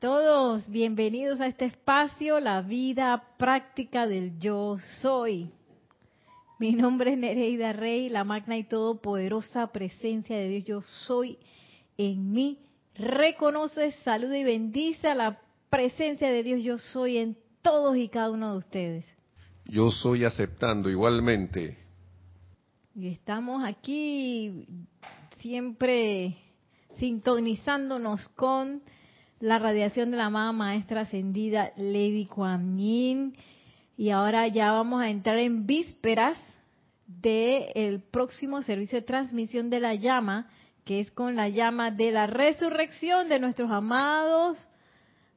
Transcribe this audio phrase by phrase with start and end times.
[0.00, 5.50] todos, bienvenidos a este espacio, la vida práctica del yo soy.
[6.58, 11.38] Mi nombre es Nereida Rey, la magna y todopoderosa presencia de Dios yo soy
[11.98, 12.58] en mí.
[12.94, 18.30] Reconoce, saluda y bendice a la presencia de Dios yo soy en todos y cada
[18.30, 19.04] uno de ustedes.
[19.66, 21.76] Yo soy aceptando igualmente.
[22.94, 24.66] Y estamos aquí
[25.38, 26.34] siempre
[27.00, 28.82] sintonizándonos con
[29.40, 33.34] la radiación de la amada maestra ascendida Lady Kuan Yin.
[33.96, 36.38] Y ahora ya vamos a entrar en vísperas
[37.06, 40.50] del próximo servicio de transmisión de la llama,
[40.84, 44.58] que es con la llama de la resurrección de nuestros amados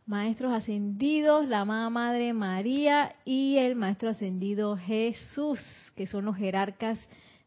[0.05, 5.61] maestros ascendidos, la amada Madre María y el maestro ascendido Jesús,
[5.95, 6.99] que son los jerarcas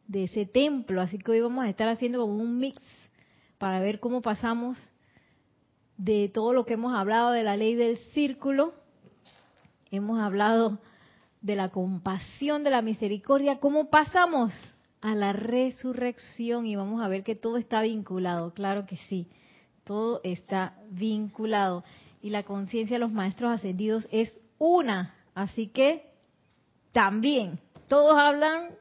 [0.09, 1.03] de ese templo.
[1.03, 2.81] Así que hoy vamos a estar haciendo un mix
[3.59, 4.79] para ver cómo pasamos
[5.97, 8.75] de todo lo que hemos hablado de la ley del círculo,
[9.91, 10.79] hemos hablado
[11.41, 14.53] de la compasión, de la misericordia, cómo pasamos
[15.01, 19.29] a la resurrección y vamos a ver que todo está vinculado, claro que sí,
[19.85, 21.85] todo está vinculado.
[22.21, 26.13] Y la conciencia de los maestros ascendidos es una, así que
[26.93, 28.75] también todos hablan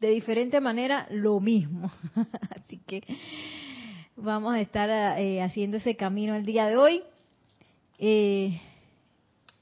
[0.00, 1.90] de diferente manera lo mismo,
[2.56, 3.02] así que
[4.16, 7.02] vamos a estar eh, haciendo ese camino el día de hoy.
[7.98, 8.60] Eh,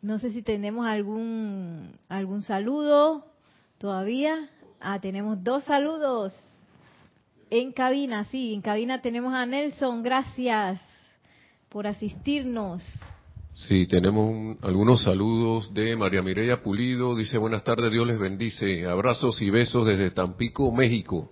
[0.00, 3.26] no sé si tenemos algún algún saludo
[3.78, 4.48] todavía.
[4.80, 6.34] Ah, tenemos dos saludos
[7.50, 10.80] en cabina, sí, en cabina tenemos a Nelson, gracias
[11.68, 12.82] por asistirnos.
[13.54, 19.42] Sí, tenemos algunos saludos de María Mireya Pulido, dice buenas tardes, Dios les bendice, abrazos
[19.42, 21.30] y besos desde Tampico, México.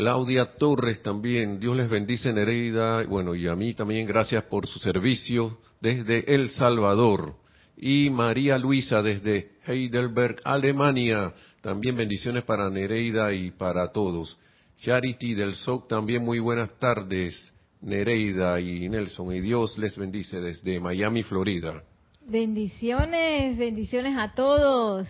[0.00, 4.78] Claudia Torres también, Dios les bendice Nereida, bueno, y a mí también gracias por su
[4.78, 7.34] servicio desde El Salvador.
[7.76, 14.38] Y María Luisa desde Heidelberg, Alemania, también bendiciones para Nereida y para todos.
[14.78, 17.52] Charity del SOC, también muy buenas tardes,
[17.82, 21.84] Nereida y Nelson, y Dios les bendice desde Miami, Florida.
[22.26, 25.08] Bendiciones, bendiciones a todos.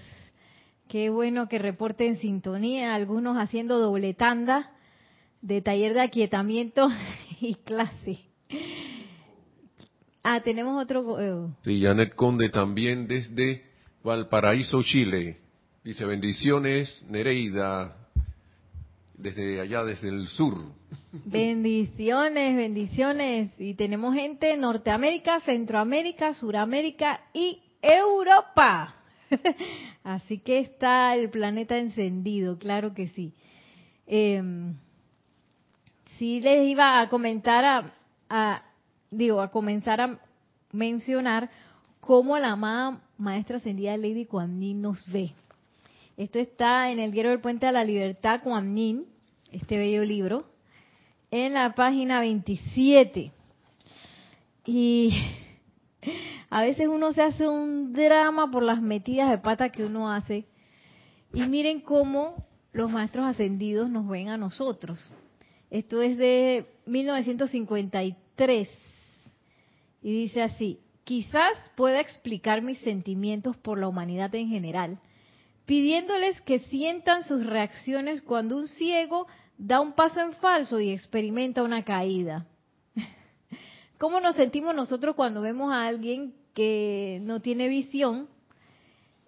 [0.89, 4.73] Qué bueno que reporten sintonía, algunos haciendo doble tanda
[5.43, 6.89] de taller de aquietamiento
[7.41, 8.21] y clase.
[10.23, 11.19] Ah, tenemos otro.
[11.19, 13.65] Eh, sí, Janet Conde también desde
[14.03, 15.39] Valparaíso, Chile.
[15.83, 17.97] Dice bendiciones, Nereida,
[19.15, 20.59] desde allá, desde el sur.
[21.25, 23.51] Bendiciones, bendiciones.
[23.59, 28.95] Y tenemos gente de Norteamérica, Centroamérica, Suramérica y Europa.
[30.05, 33.33] Así que está el planeta encendido, claro que sí.
[34.07, 34.43] Eh,
[36.21, 37.83] sí les iba a comentar
[38.29, 38.63] a,
[39.11, 40.21] digo, a comenzar a
[40.71, 41.49] mencionar
[41.99, 45.33] cómo la amada maestra ascendida Lady Kuan nos ve.
[46.19, 48.77] Esto está en el Diario del Puente a la Libertad Kuan
[49.51, 50.45] este bello libro,
[51.31, 53.33] en la página 27.
[54.67, 55.15] Y
[56.51, 60.45] a veces uno se hace un drama por las metidas de pata que uno hace.
[61.33, 62.45] Y miren cómo
[62.75, 65.11] los maestros ascendidos nos ven a nosotros.
[65.71, 68.69] Esto es de 1953
[70.03, 74.99] y dice así, quizás pueda explicar mis sentimientos por la humanidad en general,
[75.67, 79.27] pidiéndoles que sientan sus reacciones cuando un ciego
[79.59, 82.47] da un paso en falso y experimenta una caída.
[83.99, 88.29] ¿Cómo nos sentimos nosotros cuando vemos a alguien que no tiene visión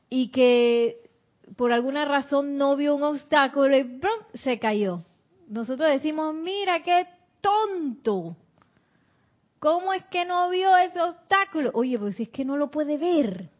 [0.09, 1.11] y que
[1.57, 4.01] por alguna razón no vio un obstáculo y
[4.43, 5.05] se cayó?
[5.53, 7.07] Nosotros decimos, mira qué
[7.43, 8.35] tonto.
[9.59, 11.71] ¿Cómo es que no vio ese obstáculo?
[11.75, 13.51] Oye, pues es que no lo puede ver.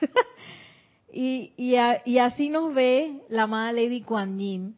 [1.12, 4.76] y, y, así nos ve la amada Lady Kuan Yin,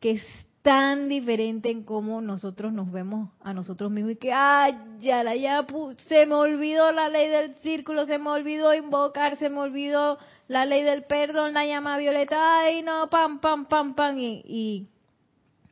[0.00, 0.22] que es
[0.60, 5.34] tan diferente en cómo nosotros nos vemos a nosotros mismos y que, ay, ya, la,
[5.34, 5.66] ya
[6.08, 10.66] se me olvidó la ley del círculo, se me olvidó invocar, se me olvidó la
[10.66, 14.88] ley del perdón, la llama violeta, ay, no, pam, pam, pam, pam, y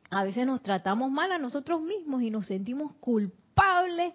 [0.09, 4.13] a veces nos tratamos mal a nosotros mismos y nos sentimos culpables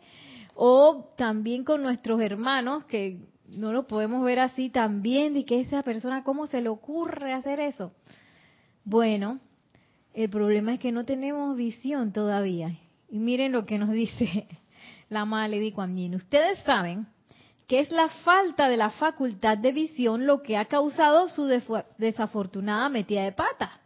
[0.55, 5.83] o también con nuestros hermanos que no lo podemos ver así también y que esa
[5.83, 7.93] persona cómo se le ocurre hacer eso.
[8.85, 9.41] Bueno,
[10.15, 12.75] el problema es que no tenemos visión todavía.
[13.11, 14.49] Y miren lo que nos dice
[15.09, 16.15] la Maledi Kuan Yin.
[16.15, 17.06] Ustedes saben
[17.67, 21.47] que es la falta de la facultad de visión lo que ha causado su
[21.99, 23.81] desafortunada metida de pata.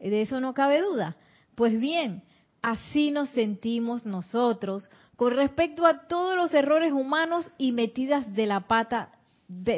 [0.00, 1.16] De eso no cabe duda.
[1.54, 2.22] Pues bien,
[2.62, 8.60] así nos sentimos nosotros con respecto a todos los errores humanos y metidas de la
[8.60, 9.10] pata,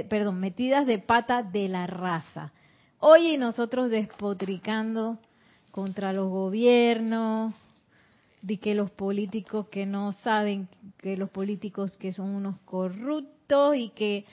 [0.08, 2.52] perdón, metidas de pata de la raza.
[3.00, 5.18] Oye, nosotros despotricando
[5.72, 7.54] contra los gobiernos,
[8.42, 13.90] de que los políticos que no saben, que los políticos que son unos corruptos y
[13.90, 14.26] que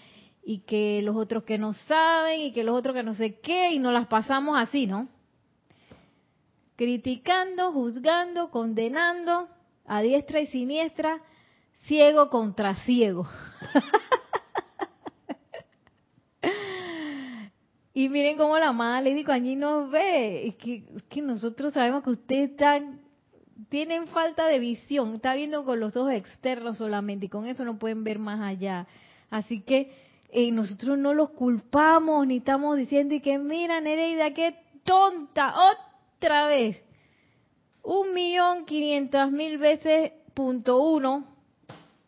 [0.44, 3.72] y que los otros que no saben y que los otros que no sé qué
[3.74, 5.08] y nos las pasamos así, ¿no?
[6.80, 9.50] Criticando, juzgando, condenando
[9.86, 11.22] a diestra y siniestra,
[11.88, 13.28] ciego contra ciego.
[17.94, 20.48] y miren cómo la amada Lady allí nos ve.
[20.48, 23.02] Es que, que nosotros sabemos que ustedes están
[23.68, 27.78] tienen falta de visión, está viendo con los ojos externos solamente y con eso no
[27.78, 28.88] pueden ver más allá.
[29.30, 29.92] Así que
[30.30, 34.56] eh, nosotros no los culpamos ni estamos diciendo y que mira Nereida, qué
[34.86, 35.54] tonta,
[36.20, 36.78] otra vez.
[37.82, 41.26] Un millón quinientas mil veces punto uno,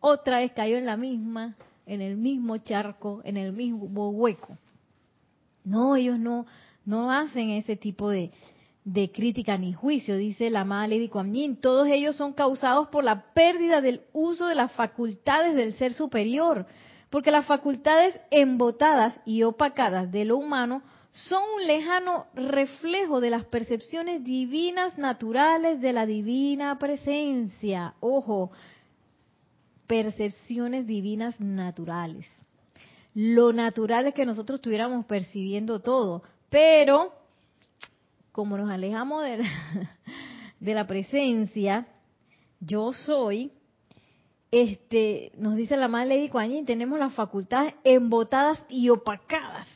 [0.00, 1.56] otra vez cayó en la misma,
[1.86, 4.58] en el mismo charco, en el mismo hueco.
[5.64, 6.44] No, ellos no,
[6.84, 8.32] no hacen ese tipo de,
[8.84, 13.32] de crítica ni juicio, dice la amada Lady Kuan Todos ellos son causados por la
[13.32, 16.66] pérdida del uso de las facultades del ser superior,
[17.08, 20.82] porque las facultades embotadas y opacadas de lo humano
[21.12, 27.94] son un lejano reflejo de las percepciones divinas naturales de la divina presencia.
[28.00, 28.50] Ojo,
[29.86, 32.26] percepciones divinas naturales.
[33.14, 37.12] Lo natural es que nosotros estuviéramos percibiendo todo, pero
[38.32, 39.50] como nos alejamos de la,
[40.60, 41.86] de la presencia,
[42.58, 43.52] yo soy,
[44.50, 49.68] este, nos dice la madre Lady Kuan tenemos las facultades embotadas y opacadas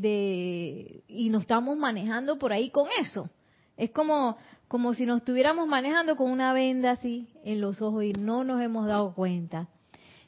[0.00, 3.30] de y nos estamos manejando por ahí con eso.
[3.76, 4.36] Es como
[4.68, 8.60] como si nos estuviéramos manejando con una venda así en los ojos y no nos
[8.60, 9.68] hemos dado cuenta.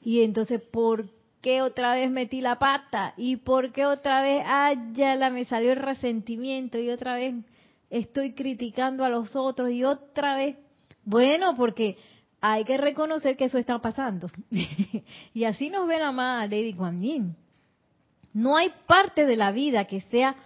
[0.01, 1.11] Y entonces, ¿por
[1.41, 3.15] qué otra vez metí la pata?
[3.17, 7.35] ¿Y por qué otra vez, ah, ya la me salió el resentimiento y otra vez
[7.91, 10.57] estoy criticando a los otros y otra vez?
[11.05, 11.97] Bueno, porque
[12.41, 14.31] hay que reconocer que eso está pasando.
[15.35, 17.37] y así nos ve la amada Lady Kuan Yin.
[18.33, 20.37] No hay parte de la vida que sea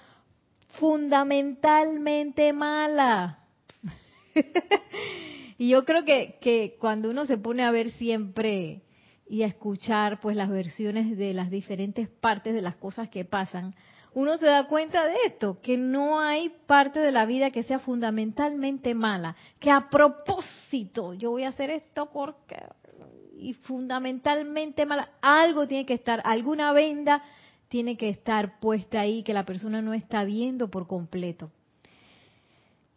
[0.78, 3.40] fundamentalmente mala.
[5.58, 8.82] y yo creo que, que cuando uno se pone a ver siempre
[9.28, 13.74] y a escuchar pues las versiones de las diferentes partes de las cosas que pasan,
[14.14, 17.78] uno se da cuenta de esto, que no hay parte de la vida que sea
[17.78, 22.56] fundamentalmente mala, que a propósito yo voy a hacer esto porque
[23.34, 27.22] y fundamentalmente mala, algo tiene que estar, alguna venda
[27.72, 31.50] tiene que estar puesta ahí que la persona no está viendo por completo.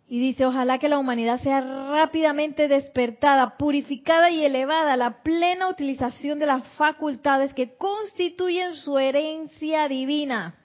[0.10, 5.70] Y dice, ojalá que la humanidad sea rápidamente despertada, purificada y elevada a la plena
[5.70, 10.56] utilización de las facultades que constituyen su herencia divina,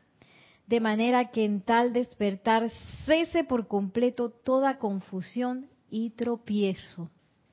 [0.66, 2.68] de manera que en tal despertar
[3.06, 7.08] cese por completo toda confusión y tropiezo.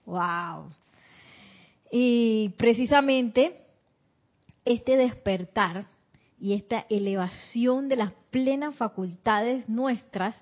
[0.07, 0.71] ¡Wow!
[1.92, 3.61] Y precisamente
[4.66, 5.85] este despertar
[6.39, 10.35] y esta elevación de las plenas facultades nuestras,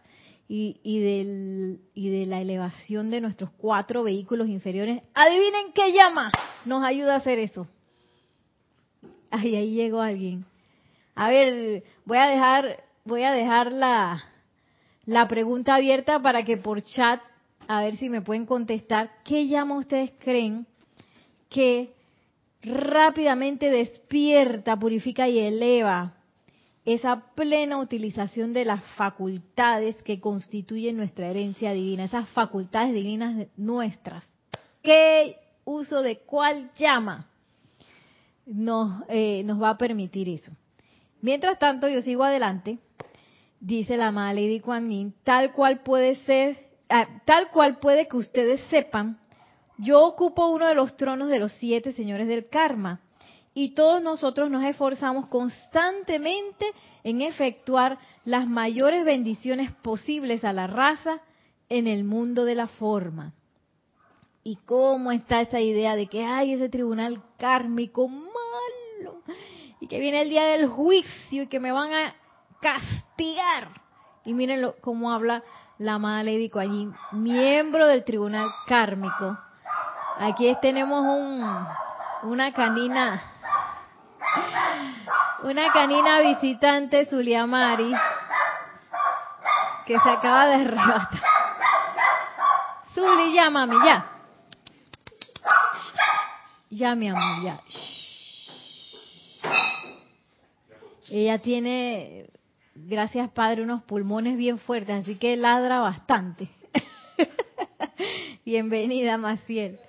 [0.48, 5.02] y, y, del, y de la elevación de nuestros cuatro vehículos inferiores.
[5.14, 6.32] Adivinen qué llama
[6.66, 7.68] nos ayuda a hacer eso.
[9.32, 10.46] Ay, ahí llegó alguien.
[11.16, 14.24] A ver, voy a dejar, voy a dejar la,
[15.06, 17.22] la pregunta abierta para que por chat,
[17.68, 20.68] a ver si me pueden contestar, ¿qué llama ustedes creen
[21.50, 21.95] que
[22.66, 26.16] rápidamente despierta, purifica y eleva
[26.86, 34.24] esa plena utilización de las facultades que constituyen nuestra herencia divina, esas facultades divinas nuestras.
[34.84, 37.28] ¿Qué uso de cuál llama
[38.46, 40.52] nos, eh, nos va a permitir eso?
[41.22, 42.78] Mientras tanto, yo sigo adelante,
[43.60, 46.56] dice la amada Lady Kuan tal cual puede ser,
[46.88, 49.18] ah, tal cual puede que ustedes sepan,
[49.78, 53.02] yo ocupo uno de los tronos de los siete señores del karma
[53.54, 56.66] y todos nosotros nos esforzamos constantemente
[57.04, 61.22] en efectuar las mayores bendiciones posibles a la raza
[61.70, 63.34] en el mundo de la forma.
[64.44, 69.24] ¿Y cómo está esa idea de que hay ese tribunal kármico malo?
[69.80, 72.16] Y que viene el día del juicio y que me van a
[72.62, 73.82] castigar.
[74.26, 75.44] Y miren cómo habla
[75.78, 79.38] la amada Lady allí, miembro del tribunal kármico.
[80.20, 81.68] Aquí tenemos un,
[82.24, 83.22] una canina
[85.44, 87.94] una canina visitante, Zuliamari,
[89.86, 91.22] que se acaba de arrebatar.
[93.34, 94.12] ya, mami, ya.
[96.70, 97.60] Ya, mi amor, ya.
[101.12, 102.26] Ella tiene,
[102.74, 106.50] gracias Padre, unos pulmones bien fuertes, así que ladra bastante.
[108.46, 109.80] Bienvenida, Maciel.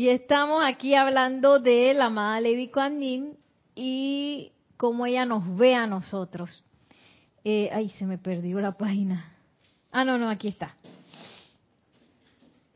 [0.00, 3.36] Y estamos aquí hablando de la amada Lady Kuan Yin
[3.74, 6.64] y cómo ella nos ve a nosotros.
[7.44, 9.30] Eh, ay, se me perdió la página.
[9.92, 10.74] Ah, no, no, aquí está.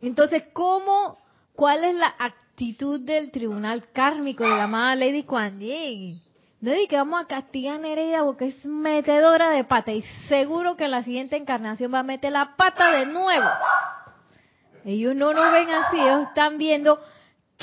[0.02, 1.16] Entonces, ¿cómo,
[1.54, 5.60] cuál es la actitud del tribunal kármico de la amada Lady Kuan?
[6.60, 10.76] No es que vamos a castigar a Nereida porque es metedora de pata y seguro
[10.76, 13.48] que en la siguiente encarnación va a meter la pata de nuevo.
[14.84, 17.00] Ellos no nos ven así, ellos están viendo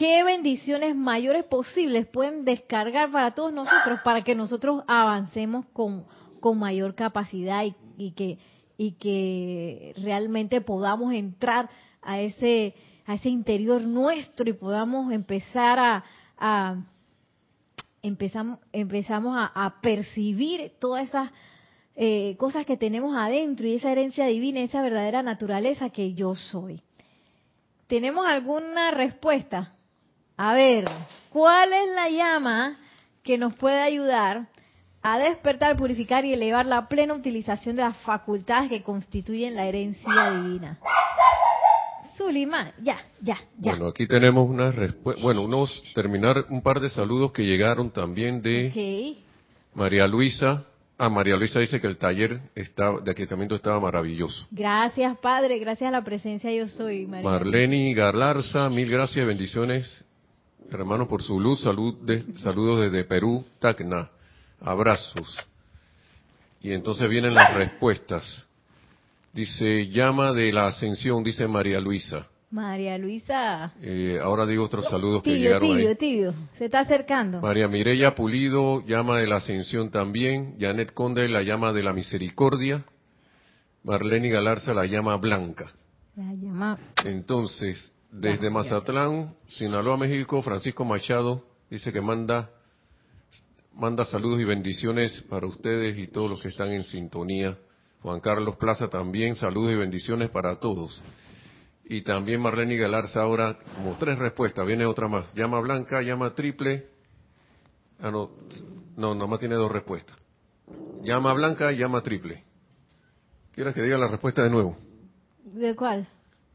[0.01, 6.05] qué bendiciones mayores posibles pueden descargar para todos nosotros para que nosotros avancemos con,
[6.39, 7.63] con mayor capacidad
[7.97, 8.39] y, que
[8.79, 11.69] y que realmente podamos entrar
[12.01, 12.73] a ese
[13.05, 16.03] a ese interior nuestro y podamos empezar a,
[16.39, 16.77] a
[18.01, 21.29] empezamos empezamos a, percibir todas esas
[21.95, 26.81] eh, cosas que tenemos adentro y esa herencia divina, esa verdadera naturaleza que yo soy.
[27.85, 29.75] ¿Tenemos alguna respuesta?
[30.37, 30.85] A ver,
[31.29, 32.75] ¿cuál es la llama
[33.23, 34.47] que nos puede ayudar
[35.01, 40.31] a despertar, purificar y elevar la plena utilización de las facultades que constituyen la herencia
[40.31, 40.79] divina?
[42.17, 43.71] Zulima, ya, ya, ya.
[43.71, 45.21] Bueno, aquí tenemos una respuesta.
[45.23, 49.17] Bueno, unos terminar un par de saludos que llegaron también de
[49.73, 50.65] María Luisa
[51.03, 54.45] Ah, María Luisa dice que el taller de aquietamiento estaba maravilloso.
[54.51, 55.57] Gracias, Padre.
[55.57, 57.27] Gracias a la presencia yo soy, María.
[57.27, 60.05] Marleni Garlarza, mil gracias, bendiciones,
[60.79, 61.61] hermano, por su luz.
[61.61, 61.95] Salud
[62.37, 64.09] saludos desde Perú, Tacna.
[64.59, 65.37] Abrazos.
[66.61, 68.45] Y entonces vienen las respuestas.
[69.33, 72.27] Dice, llama de la ascensión, dice María Luisa.
[72.51, 73.71] María Luisa.
[73.81, 77.39] Eh, ahora digo otros saludos que llegaron tibio, Tibio, se está acercando.
[77.39, 80.55] María Mireya Pulido, llama de la ascensión también.
[80.59, 82.83] Janet Conde, la llama de la misericordia.
[83.83, 85.71] Marlene Galarza, la llama blanca.
[86.17, 86.77] La llama.
[87.05, 92.49] Entonces, desde Mazatlán, Sinaloa, México, Francisco Machado dice que manda
[93.73, 97.57] manda saludos y bendiciones para ustedes y todos los que están en sintonía.
[98.01, 101.01] Juan Carlos Plaza también, saludos y bendiciones para todos.
[101.85, 105.33] Y también Marlene Galarza ahora, como tres respuestas, viene otra más.
[105.33, 106.87] Llama blanca, llama triple.
[107.99, 108.31] Ah, no,
[108.97, 110.17] no, nomás tiene dos respuestas.
[111.03, 112.43] Llama blanca, llama triple.
[113.53, 114.75] ¿Quieres que diga la respuesta de nuevo?
[115.43, 116.07] ¿De cuál?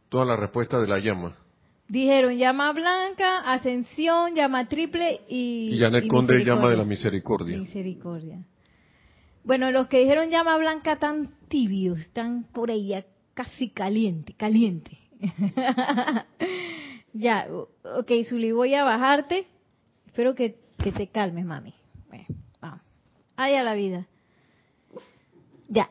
[0.08, 1.36] Toda la respuesta de la llama.
[1.88, 5.70] Dijeron llama blanca, ascensión, llama triple y.
[5.72, 7.58] Y Janet Conde llama de la misericordia.
[7.58, 8.44] Misericordia.
[9.44, 14.98] Bueno, los que dijeron llama blanca tan tibios, están por ella casi caliente, caliente.
[17.12, 17.46] ya,
[17.84, 19.46] ok, Zuli, voy a bajarte.
[20.06, 21.74] Espero que, te calmes, mami.
[22.60, 22.80] vamos.
[23.36, 24.08] a la vida.
[25.68, 25.90] Ya.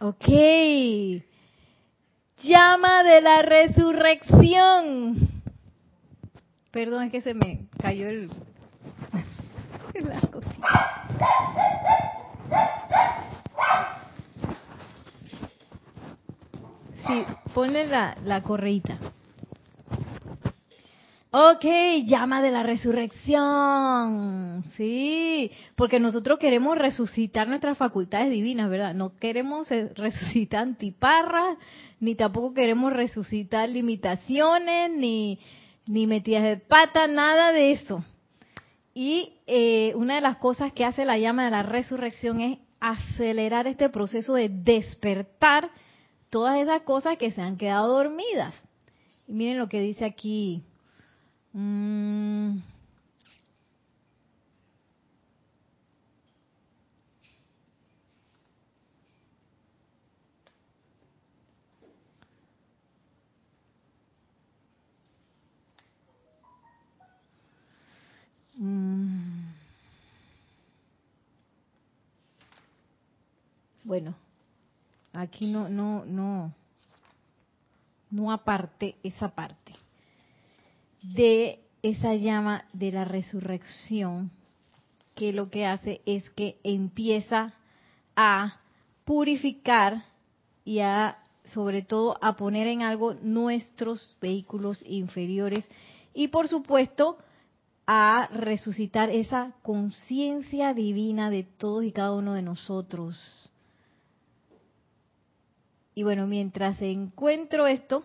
[0.00, 0.28] Ok.
[2.42, 5.16] Llama de la resurrección.
[6.70, 8.30] Perdón, es que se me cayó el...
[10.02, 11.00] la cosita.
[17.06, 18.98] Sí, ponle la, la correita.
[21.32, 21.64] Ok,
[22.06, 24.64] llama de la resurrección.
[24.76, 28.94] Sí, porque nosotros queremos resucitar nuestras facultades divinas, ¿verdad?
[28.94, 31.56] No queremos resucitar antiparras,
[32.00, 35.38] ni tampoco queremos resucitar limitaciones, ni,
[35.86, 38.04] ni metidas de pata, nada de eso.
[38.92, 43.68] Y eh, una de las cosas que hace la llama de la resurrección es acelerar
[43.68, 45.70] este proceso de despertar
[46.28, 48.60] todas esas cosas que se han quedado dormidas.
[49.28, 50.64] Y miren lo que dice aquí.
[51.52, 52.60] Mm.
[68.58, 69.50] Mm.
[73.84, 74.14] Bueno,
[75.12, 76.52] Aquí no, no, no,
[78.10, 79.59] no aparte esa parte
[81.02, 84.30] de esa llama de la resurrección
[85.14, 87.54] que lo que hace es que empieza
[88.16, 88.60] a
[89.04, 90.04] purificar
[90.64, 95.66] y a sobre todo a poner en algo nuestros vehículos inferiores
[96.14, 97.18] y por supuesto
[97.86, 103.50] a resucitar esa conciencia divina de todos y cada uno de nosotros.
[105.94, 108.04] Y bueno, mientras encuentro esto,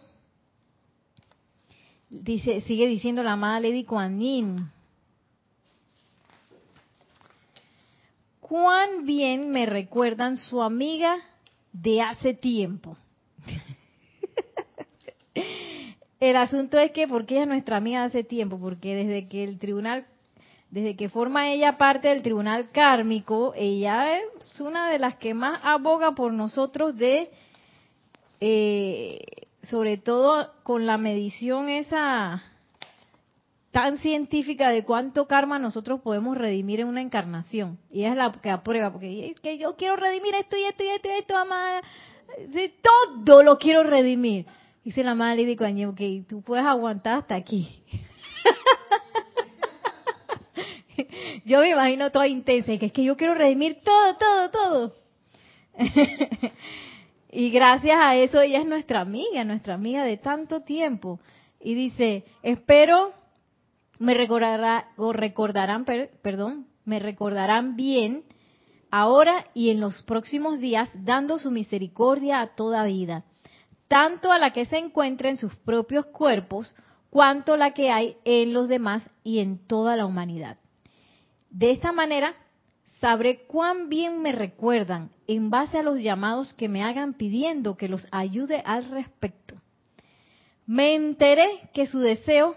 [2.10, 4.70] dice, sigue diciendo la amada Lady Kuan Yin.
[8.40, 11.18] Cuán bien me recuerdan su amiga
[11.74, 12.98] de hace tiempo.
[16.20, 18.60] El asunto es que, porque ella es nuestra amiga de hace tiempo?
[18.60, 20.06] Porque desde que el tribunal,
[20.70, 25.60] desde que forma ella parte del tribunal kármico, ella es una de las que más
[25.64, 27.30] aboga por nosotros de,
[28.40, 29.20] eh,
[29.70, 32.44] sobre todo con la medición esa
[33.72, 37.78] tan científica de cuánto karma nosotros podemos redimir en una encarnación.
[37.92, 40.88] Y es la que aprueba, porque es que yo quiero redimir esto y esto y
[40.88, 41.82] esto y esto, amada.
[43.22, 44.46] todo lo quiero redimir.
[44.86, 47.84] Dice la madre Lady Kuan ok, tú puedes aguantar hasta aquí.
[51.44, 54.96] yo me imagino toda intensa, que es que yo quiero redimir todo, todo, todo.
[57.36, 61.20] y gracias a eso ella es nuestra amiga, nuestra amiga de tanto tiempo.
[61.60, 63.12] Y dice, espero
[64.00, 68.24] me recordará, o recordarán, perdón, me recordarán bien
[68.92, 73.26] ahora y en los próximos días, dando su misericordia a toda vida
[73.88, 76.76] tanto a la que se encuentra en sus propios cuerpos,
[77.10, 80.58] cuanto la que hay en los demás y en toda la humanidad.
[81.50, 82.36] De esta manera,
[83.06, 87.88] sabré cuán bien me recuerdan en base a los llamados que me hagan pidiendo que
[87.88, 89.62] los ayude al respecto.
[90.66, 92.56] Me enteré que su deseo,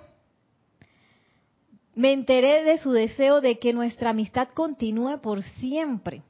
[1.95, 6.23] me enteré de su deseo de que nuestra amistad continúe por siempre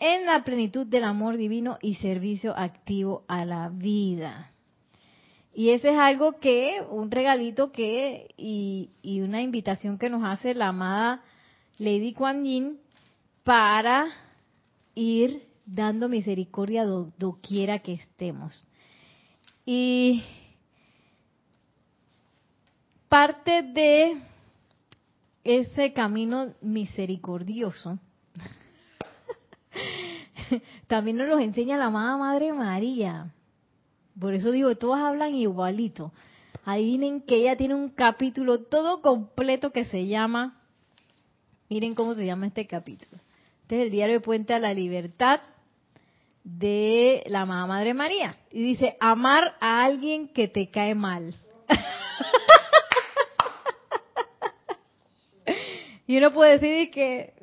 [0.00, 4.50] en la plenitud del amor divino y servicio activo a la vida.
[5.54, 10.70] Y ese es algo que, un regalito que, y, una invitación que nos hace la
[10.70, 11.22] amada
[11.78, 12.80] Lady Kuan Yin
[13.46, 14.06] para
[14.96, 18.66] ir dando misericordia doquiera que estemos.
[19.64, 20.24] Y
[23.08, 24.20] parte de
[25.44, 28.00] ese camino misericordioso
[30.88, 33.32] también nos los enseña la amada Madre María.
[34.18, 36.10] Por eso digo, todas hablan igualito.
[36.64, 40.60] Adivinen que ella tiene un capítulo todo completo que se llama,
[41.68, 43.20] miren cómo se llama este capítulo.
[43.66, 45.40] Este es el diario de Puente a la Libertad
[46.44, 48.36] de la amada Madre María.
[48.52, 51.34] Y dice, amar a alguien que te cae mal.
[56.06, 57.34] y uno puede decir que,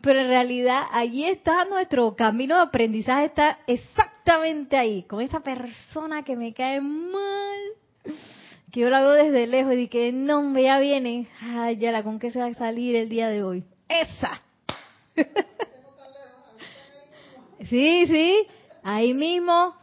[0.00, 6.24] pero en realidad allí está nuestro camino de aprendizaje, está exactamente ahí, con esa persona
[6.24, 7.60] que me cae mal,
[8.72, 12.18] que yo la veo desde lejos y que no, ya viene, ay, ya la con
[12.18, 13.64] qué se va a salir el día de hoy.
[13.90, 14.40] Esa.
[17.68, 18.46] Sí, sí,
[18.82, 19.76] ahí mismo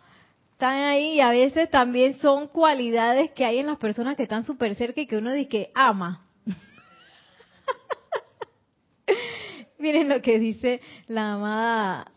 [0.54, 4.44] están ahí y a veces también son cualidades que hay en las personas que están
[4.44, 6.26] súper cerca y que uno dice que ama.
[9.78, 12.12] Miren lo que dice la amada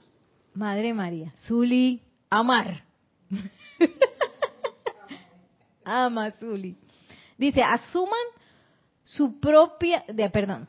[0.54, 1.34] Madre María.
[1.46, 2.00] Zuli,
[2.30, 2.82] amar.
[5.84, 6.74] Ama Zuli.
[7.36, 8.18] Dice, asuman
[9.02, 10.66] su propia, de, perdón,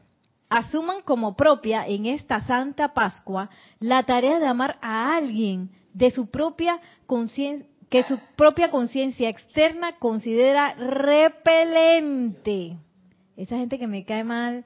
[0.52, 6.30] asuman como propia en esta Santa Pascua la tarea de amar a alguien de su
[6.30, 12.38] propia conciencia que su propia conciencia externa considera repelente.
[13.36, 14.64] Esa gente que me cae mal,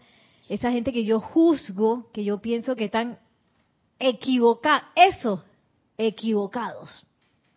[0.48, 3.18] esa gente que yo juzgo, que yo pienso que están
[3.98, 5.44] equivocados, eso,
[5.98, 7.08] equivocados,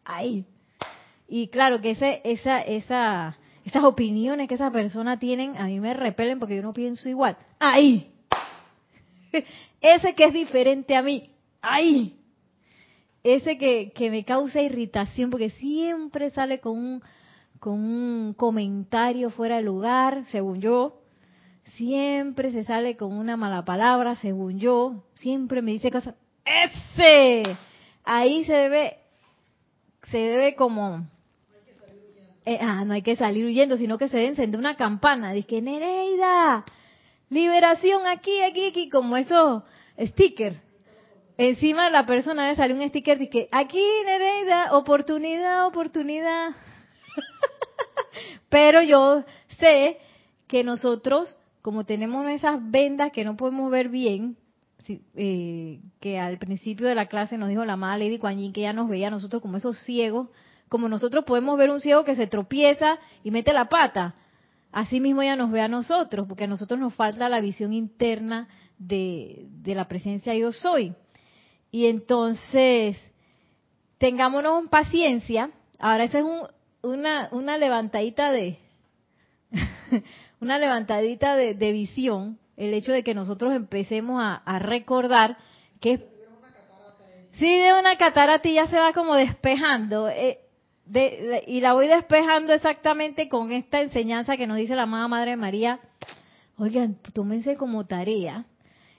[0.07, 0.47] ahí.
[1.29, 3.37] Y claro que ese, esa, esa,
[3.67, 7.37] esas opiniones que esa persona tienen a mí me repelen porque yo no pienso igual,
[7.59, 8.11] ahí.
[9.81, 12.17] Ese que es diferente a mí, ahí.
[13.23, 17.03] Ese que, que me causa irritación porque siempre sale con un,
[17.59, 21.01] con un comentario fuera de lugar, según yo,
[21.77, 26.15] siempre se sale con una mala palabra, según yo, siempre me dice cosas,
[26.45, 27.43] ese,
[28.05, 28.99] ahí se debe,
[30.05, 31.07] se debe como,
[32.45, 35.61] eh, ah, no hay que salir huyendo, sino que se debe encender una campana, dice
[35.61, 36.65] Nereida,
[37.31, 39.63] liberación aquí, aquí, aquí, como esos
[39.99, 40.57] stickers.
[41.37, 46.51] Encima de la persona debe salir un sticker de que aquí Nereida, oportunidad, oportunidad.
[48.49, 49.25] Pero yo
[49.59, 49.99] sé
[50.49, 54.39] que nosotros como tenemos esas vendas que no podemos ver bien,
[55.15, 58.73] eh, que al principio de la clase nos dijo la amada Lady Kuan que ya
[58.73, 60.29] nos veía a nosotros como esos ciegos,
[60.71, 64.15] como nosotros podemos ver un ciego que se tropieza y mete la pata,
[64.73, 68.49] así mismo ella nos ve a nosotros, porque a nosotros nos falta la visión interna
[68.79, 70.95] de, de la presencia yo soy.
[71.71, 72.97] Y entonces,
[73.99, 75.51] tengámonos paciencia.
[75.79, 76.25] Ahora, esa es
[76.83, 78.59] una, una levantadita de,
[80.41, 85.37] una levantadita de, visión, el hecho de que nosotros empecemos a, recordar
[85.81, 86.17] que
[87.33, 90.09] Sí, de una catarata y ya se va como despejando.
[90.09, 90.41] Eh,
[91.47, 95.81] y la voy despejando exactamente con esta enseñanza que nos dice la amada Madre María.
[96.57, 98.47] Oigan, tómense como tarea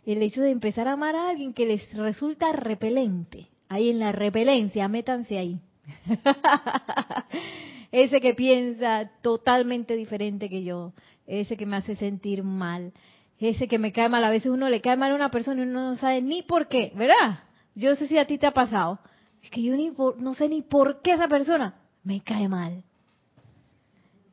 [0.06, 3.48] el hecho de empezar a amar a alguien que les resulta repelente.
[3.68, 5.60] Ahí en la repelencia, métanse ahí.
[7.92, 10.94] ese que piensa totalmente diferente que yo,
[11.28, 12.92] ese que me hace sentir mal,
[13.40, 14.24] ese que me cae mal.
[14.24, 16.68] A veces uno le cae mal a una persona y uno no sabe ni por
[16.68, 17.44] qué, ¿verdad?
[17.76, 19.00] Yo sé si a ti te ha pasado.
[19.44, 22.84] Es que yo ni no sé ni por qué esa persona me cae mal.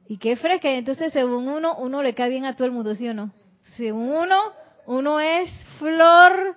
[0.08, 0.70] Y qué fresca.
[0.70, 3.32] Entonces, según uno, uno le cae bien a todo el mundo, ¿sí o no?
[3.76, 4.36] Según uno,
[4.86, 6.56] uno es flor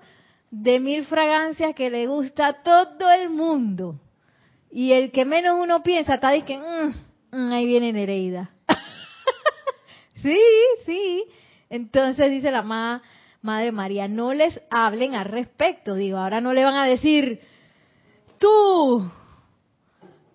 [0.51, 3.99] de mil fragancias que le gusta a todo el mundo.
[4.71, 6.65] Y el que menos uno piensa está diciendo,
[7.31, 8.51] mm, mm, ahí viene Nereida.
[10.15, 10.39] sí,
[10.85, 11.25] sí.
[11.69, 12.63] Entonces dice la
[13.41, 15.95] Madre María, no les hablen al respecto.
[15.95, 17.41] Digo, ahora no le van a decir,
[18.39, 19.12] tú,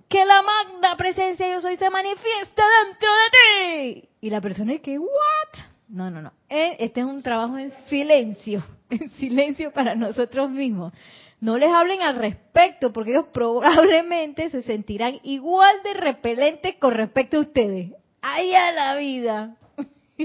[0.09, 4.09] que la magna presencia yo soy se manifiesta dentro de ti.
[4.21, 5.64] Y la persona es que, ¿what?
[5.88, 6.33] No, no, no.
[6.49, 10.93] Este es un trabajo en silencio, en silencio para nosotros mismos.
[11.40, 17.37] No les hablen al respecto, porque ellos probablemente se sentirán igual de repelentes con respecto
[17.37, 17.93] a ustedes.
[18.23, 19.57] ¡Ay, a la vida!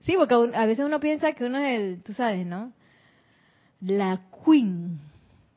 [0.00, 2.72] sí, porque a veces uno piensa que uno es el, tú sabes, ¿no?
[3.80, 5.07] La queen.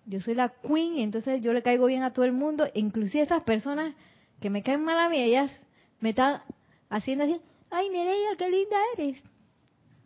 [0.06, 3.44] Yo soy la queen entonces yo le caigo bien a todo el mundo, inclusive esas
[3.44, 3.94] personas
[4.40, 5.52] que me caen mal a mí, ellas
[6.00, 6.42] me están
[6.90, 9.24] haciendo así, ay Nereida, qué linda eres.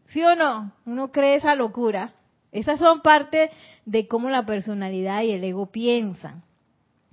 [0.08, 0.72] ¿Sí o no?
[0.86, 2.14] Uno cree esa locura.
[2.52, 3.50] Esas son parte
[3.86, 6.44] de cómo la personalidad y el ego piensan.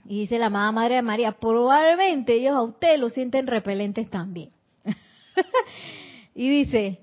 [0.04, 4.50] Y dice la amada Madre de María, probablemente ellos a usted lo sienten repelentes también.
[6.34, 7.00] y dice,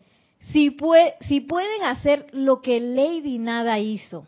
[0.52, 0.76] si,
[1.28, 4.28] si pueden hacer lo que Lady Nada hizo,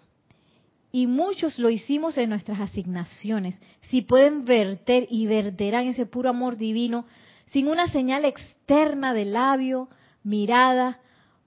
[0.91, 6.57] y muchos lo hicimos en nuestras asignaciones, si pueden verter y verterán ese puro amor
[6.57, 7.05] divino
[7.45, 9.89] sin una señal externa de labio,
[10.23, 10.99] mirada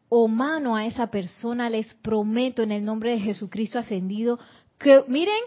[0.08, 4.38] o mano a esa persona, les prometo en el nombre de Jesucristo ascendido
[4.78, 5.40] que, miren,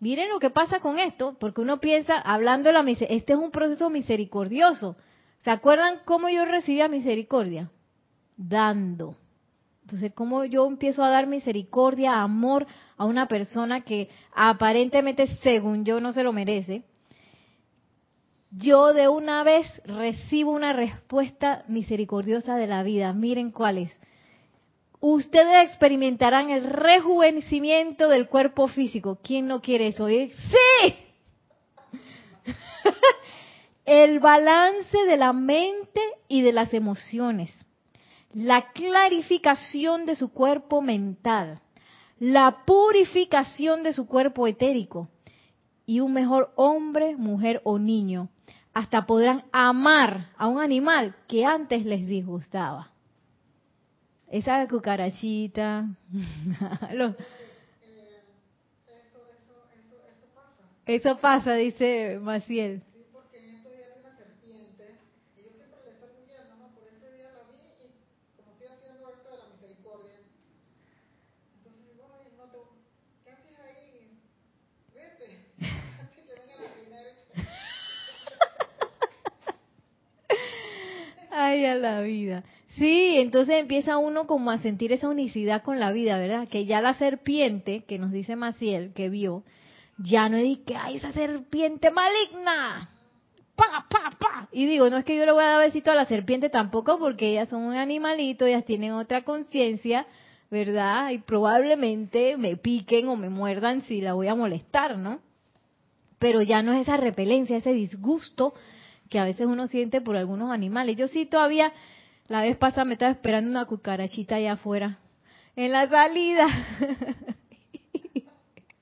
[0.00, 3.38] miren lo que pasa con esto, porque uno piensa, hablando de la misericordia, este es
[3.38, 4.96] un proceso misericordioso.
[5.38, 7.70] ¿Se acuerdan cómo yo recibía misericordia?
[8.36, 9.16] Dando.
[9.82, 12.66] Entonces, ¿cómo yo empiezo a dar misericordia, amor
[13.00, 16.84] a una persona que aparentemente, según yo, no se lo merece?
[18.50, 23.12] yo de una vez recibo una respuesta misericordiosa de la vida.
[23.12, 23.98] Miren cuál es.
[25.00, 29.18] Ustedes experimentarán el rejuvenecimiento del cuerpo físico.
[29.22, 30.08] ¿Quién no quiere eso?
[30.08, 30.32] ¿Eh?
[30.50, 30.94] Sí.
[33.86, 37.54] el balance de la mente y de las emociones.
[38.34, 41.60] La clarificación de su cuerpo mental.
[42.20, 45.08] La purificación de su cuerpo etérico.
[45.86, 48.28] Y un mejor hombre, mujer o niño
[48.72, 52.90] hasta podrán amar a un animal que antes les disgustaba.
[54.28, 55.88] Esa cucarachita.
[60.86, 61.54] eso, pasa.
[61.54, 62.82] dice Maciel.
[81.42, 82.44] Ay, a la vida.
[82.76, 86.46] Sí, entonces empieza uno como a sentir esa unicidad con la vida, ¿verdad?
[86.46, 89.42] Que ya la serpiente, que nos dice Maciel, que vio,
[89.96, 92.90] ya no es que, ay, esa serpiente maligna.
[93.56, 94.48] Pa, pa, pa.
[94.52, 96.98] Y digo, no es que yo le voy a dar besito a la serpiente tampoco,
[96.98, 100.06] porque ellas son un animalito, ellas tienen otra conciencia,
[100.50, 101.10] ¿verdad?
[101.10, 105.20] Y probablemente me piquen o me muerdan si la voy a molestar, ¿no?
[106.18, 108.52] Pero ya no es esa repelencia, ese disgusto
[109.10, 110.96] que a veces uno siente por algunos animales.
[110.96, 111.72] Yo sí todavía,
[112.28, 114.98] la vez pasada me estaba esperando una cucarachita allá afuera,
[115.56, 116.46] en la salida.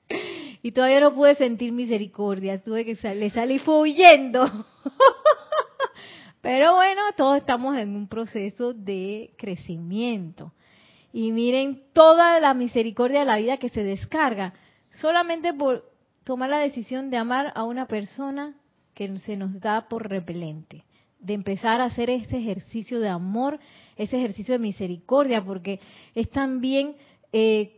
[0.62, 4.46] y todavía no pude sentir misericordia, tuve que le salí huyendo.
[6.42, 10.52] Pero bueno, todos estamos en un proceso de crecimiento.
[11.10, 14.52] Y miren toda la misericordia de la vida que se descarga,
[14.90, 15.90] solamente por
[16.24, 18.54] tomar la decisión de amar a una persona
[18.98, 20.84] que se nos da por repelente,
[21.20, 23.60] de empezar a hacer ese ejercicio de amor,
[23.96, 25.78] ese ejercicio de misericordia, porque
[26.16, 26.96] es también
[27.32, 27.76] eh,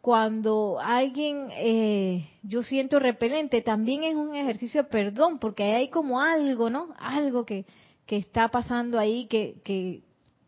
[0.00, 6.20] cuando alguien eh, yo siento repelente, también es un ejercicio de perdón, porque hay como
[6.20, 6.94] algo, ¿no?
[7.00, 7.66] Algo que,
[8.06, 10.02] que está pasando ahí que, que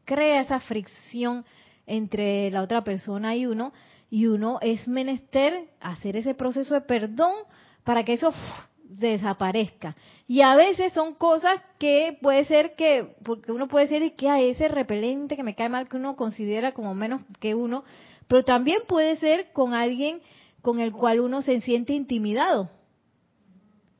[0.05, 1.45] crea esa fricción
[1.85, 3.73] entre la otra persona y uno,
[4.09, 7.33] y uno es menester hacer ese proceso de perdón
[7.83, 8.33] para que eso
[8.99, 9.97] desaparezca.
[10.27, 14.51] Y a veces son cosas que puede ser que, porque uno puede decir que hay
[14.51, 17.85] ese repelente que me cae mal, que uno considera como menos que uno,
[18.29, 20.21] pero también puede ser con alguien
[20.61, 22.71] con el cual uno se siente intimidado.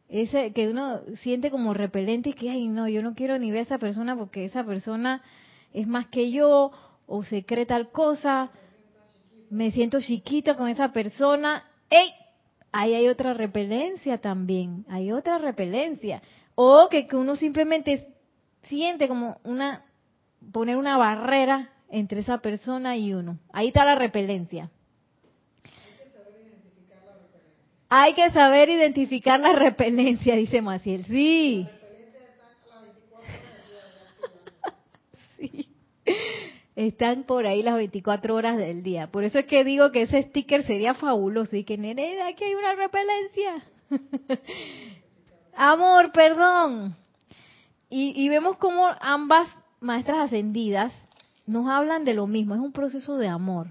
[0.09, 3.61] Ese que uno siente como repelente y que, ay, no, yo no quiero ni ver
[3.61, 5.23] a esa persona porque esa persona
[5.73, 6.71] es más que yo
[7.07, 8.51] o se cree tal cosa,
[9.51, 11.65] me siento chiquita con esa persona.
[11.91, 12.11] ¡Ey!
[12.73, 16.23] Ahí hay otra repelencia también, hay otra repelencia.
[16.55, 18.09] O que, uno simplemente
[18.63, 19.85] siente como una,
[20.53, 23.39] poner una barrera entre esa persona y uno.
[23.53, 24.71] Ahí está la repelencia.
[27.89, 31.05] Hay que saber identificar la repelencia, dice Maciel.
[31.05, 31.69] Sí
[36.87, 39.11] están por ahí las 24 horas del día.
[39.11, 42.55] Por eso es que digo que ese sticker sería fabuloso y que nene, aquí hay
[42.55, 43.65] una repelencia.
[45.57, 46.97] Amor, perdón.
[47.95, 50.95] Y, vemos como ambas maestras ascendidas
[51.47, 53.67] nos hablan de lo mismo, es un proceso de amor.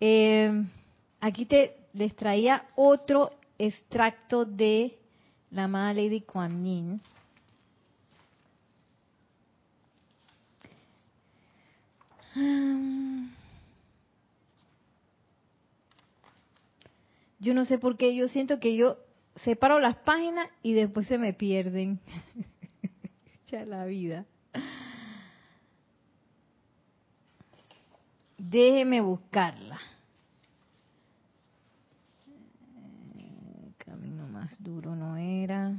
[0.00, 0.50] Eh,
[1.20, 4.98] aquí te les traía otro extracto de
[5.50, 7.00] la amada Lady Kuan
[17.38, 18.98] Yo no sé por qué, yo siento que yo
[19.36, 21.98] separo las páginas y después se me pierden.
[23.46, 24.26] ya la vida.
[28.36, 29.78] Déjeme buscarla.
[33.78, 35.74] Camino más duro no era.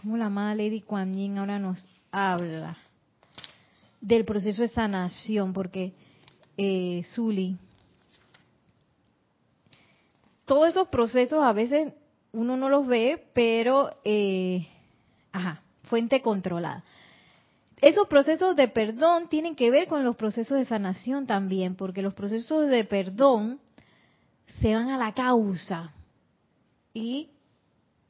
[0.00, 2.76] Como la amada Lady Kuan Yin ahora nos habla
[4.00, 5.94] del proceso de sanación, porque
[6.56, 7.56] eh, Zuli,
[10.44, 11.92] todos esos procesos a veces
[12.32, 14.66] uno no los ve, pero, eh,
[15.32, 16.84] ajá, fuente controlada.
[17.80, 22.14] Esos procesos de perdón tienen que ver con los procesos de sanación también, porque los
[22.14, 23.60] procesos de perdón
[24.60, 25.92] se van a la causa
[26.92, 27.30] y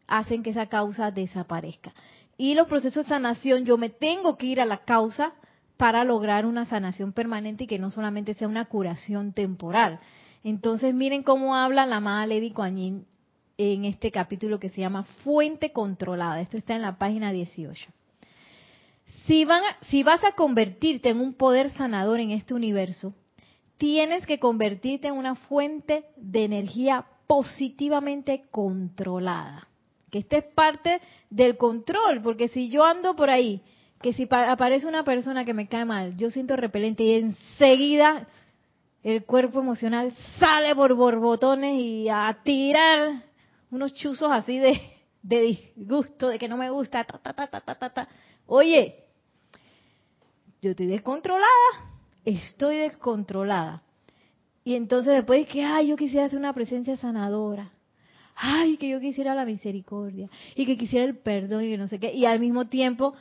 [0.07, 1.93] hacen que esa causa desaparezca.
[2.39, 5.33] Y los procesos de sanación, yo me tengo que ir a la causa
[5.79, 10.01] para lograr una sanación permanente y que no solamente sea una curación temporal.
[10.43, 13.07] Entonces miren cómo habla la amada Lady Kuan
[13.57, 16.41] en este capítulo que se llama Fuente Controlada.
[16.41, 17.91] Esto está en la página 18.
[19.27, 19.47] Si,
[19.89, 23.15] si vas a convertirte en un poder sanador en este universo,
[23.77, 29.69] tienes que convertirte en una fuente de energía positivamente controlada.
[30.11, 33.63] Que esta es parte del control, porque si yo ando por ahí
[34.01, 38.29] que si aparece una persona que me cae mal, yo siento repelente y enseguida
[39.03, 43.23] el cuerpo emocional sale por borbotones y a tirar
[43.71, 44.81] unos chuzos así de,
[45.23, 48.09] de disgusto, de que no me gusta, ta, ta, ta, ta, ta, ta.
[48.47, 49.05] Oye,
[50.63, 51.47] yo estoy descontrolada,
[52.25, 53.83] estoy descontrolada.
[54.65, 57.73] Y entonces después que, ay, yo quisiera hacer una presencia sanadora.
[58.35, 60.29] Ay, que yo quisiera la misericordia.
[60.55, 62.13] Y que quisiera el perdón y que no sé qué.
[62.13, 63.15] Y al mismo tiempo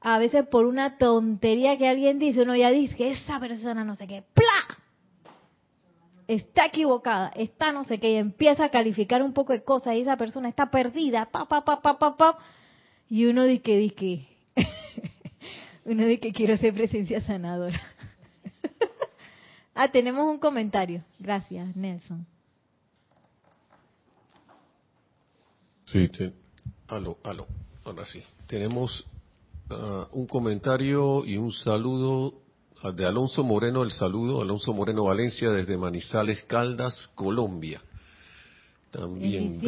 [0.00, 3.96] a veces por una tontería que alguien dice, uno ya dice que esa persona no
[3.96, 4.78] sé qué, ¡pla!
[6.26, 10.02] Está equivocada, está no sé qué, y empieza a calificar un poco de cosas y
[10.02, 12.38] esa persona está perdida, pa, pa, pa, pa.
[13.08, 14.28] Y uno dice que, dice
[15.86, 17.80] uno dice que quiero ser presencia sanadora.
[19.74, 21.02] ah, tenemos un comentario.
[21.18, 22.26] Gracias, Nelson.
[25.86, 26.10] Sí,
[26.88, 27.46] aló, aló,
[27.84, 28.22] ahora sí.
[28.46, 29.06] Tenemos
[29.70, 32.32] Ah, un comentario y un saludo
[32.94, 37.82] de Alonso Moreno, el saludo, Alonso Moreno Valencia desde Manizales, Caldas, Colombia.
[38.90, 39.60] También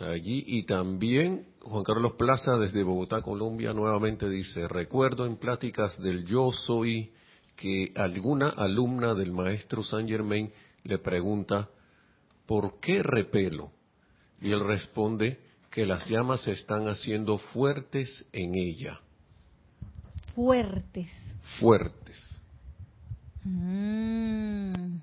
[0.00, 6.26] allí y también Juan Carlos Plaza desde Bogotá, Colombia, nuevamente dice, recuerdo en pláticas del
[6.26, 7.12] yo soy
[7.54, 10.50] que alguna alumna del maestro Saint Germain
[10.82, 11.68] le pregunta,
[12.44, 13.70] ¿por qué repelo?
[14.40, 15.45] Y él responde,
[15.76, 18.98] que las llamas se están haciendo fuertes en ella.
[20.34, 21.12] Fuertes.
[21.60, 22.40] Fuertes.
[23.44, 25.00] Mm.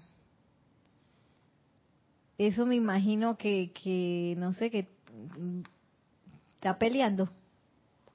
[2.39, 4.87] Eso me imagino que, que, no sé, que
[6.55, 7.29] está peleando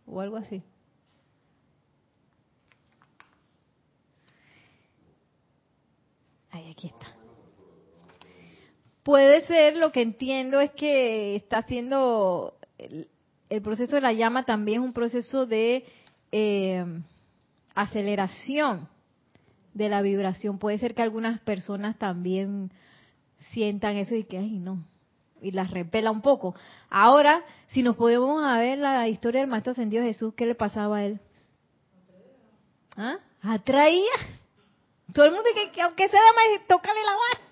[0.05, 0.61] o algo así.
[6.51, 7.18] aquí está.
[9.09, 14.83] Puede ser, lo que entiendo es que está haciendo el, proceso de la llama también
[14.83, 15.87] es un proceso de
[16.31, 16.85] eh,
[17.75, 18.87] aceleración
[19.73, 20.59] de la vibración.
[20.59, 22.71] Puede ser que algunas personas también
[23.53, 24.85] sientan eso y que, ay, no,
[25.41, 26.55] y las repela un poco.
[26.91, 31.05] Ahora, si nos podemos ver la historia del Maestro Ascendido Jesús, ¿qué le pasaba a
[31.07, 31.21] él?
[32.95, 33.17] ¿Ah?
[33.41, 34.03] Atraía.
[35.15, 37.48] Todo el mundo que, que aunque sea más, tócale la basta.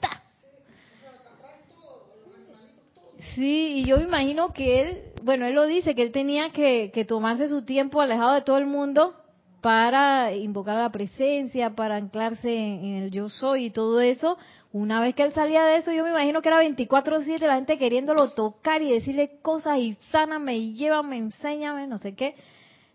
[3.36, 6.90] Sí, y yo me imagino que él, bueno, él lo dice, que él tenía que,
[6.90, 9.14] que tomarse su tiempo alejado de todo el mundo
[9.60, 14.38] para invocar la presencia, para anclarse en, el yo soy y todo eso.
[14.72, 17.76] Una vez que él salía de eso, yo me imagino que era 24/7 la gente
[17.76, 22.36] queriéndolo tocar y decirle cosas y sáname y llévame, enséñame, no sé qué,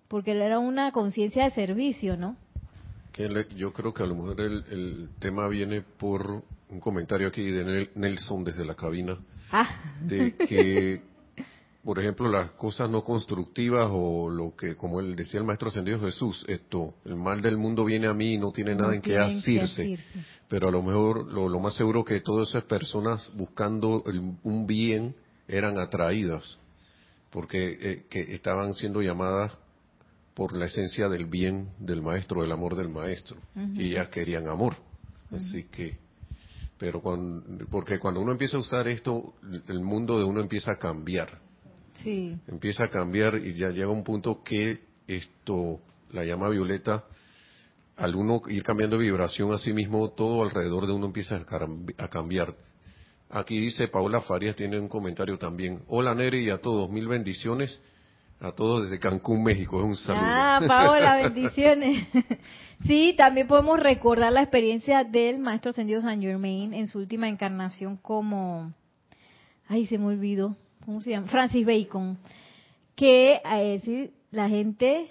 [0.08, 2.36] porque él era una conciencia de servicio, ¿no?
[3.56, 7.90] yo creo que a lo mejor el, el, tema viene por un comentario aquí de
[7.94, 9.20] Nelson desde la cabina,
[9.52, 9.70] ah.
[10.02, 11.02] de que
[11.84, 16.00] por ejemplo, las cosas no constructivas o lo que, como él decía el Maestro Ascendido
[16.00, 19.18] Jesús, esto, el mal del mundo viene a mí y no tiene nada en que
[19.18, 19.98] asirse.
[20.48, 24.04] Pero a lo mejor, lo, más seguro que todas esas personas buscando
[24.44, 25.16] un bien
[25.48, 26.60] eran atraídas,
[27.32, 29.52] porque eh, que estaban siendo llamadas
[30.36, 33.38] por la esencia del bien del Maestro, del amor del Maestro,
[33.74, 34.76] y ellas querían amor.
[35.32, 35.98] Así que,
[36.82, 39.36] pero cuando, porque cuando uno empieza a usar esto,
[39.68, 41.30] el mundo de uno empieza a cambiar
[42.04, 45.80] Empieza a cambiar y ya llega un punto que esto,
[46.12, 47.04] la llama violeta,
[47.98, 51.44] al uno ir cambiando vibración a sí mismo, todo alrededor de uno empieza
[51.98, 52.56] a cambiar.
[53.30, 55.84] Aquí dice Paula Farias, tiene un comentario también.
[55.88, 57.80] Hola Neri y a todos, mil bendiciones.
[58.40, 59.80] A todos desde Cancún, México.
[59.80, 60.24] Es un saludo.
[60.26, 62.08] Ah, Paola, bendiciones.
[62.86, 67.98] Sí, también podemos recordar la experiencia del Maestro Ascendido San Germain en su última encarnación
[67.98, 68.74] como...
[69.68, 70.56] Ay, se me olvidó.
[70.86, 71.28] ¿cómo se llama?
[71.28, 72.18] Francis Bacon,
[72.96, 75.10] que a decir la gente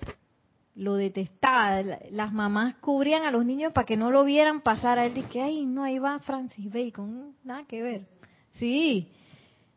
[0.75, 5.07] lo detestaba, las mamás cubrían a los niños para que no lo vieran pasar a
[5.07, 8.07] él y que ay no ahí va Francis Bacon, nada que ver.
[8.55, 9.09] Sí.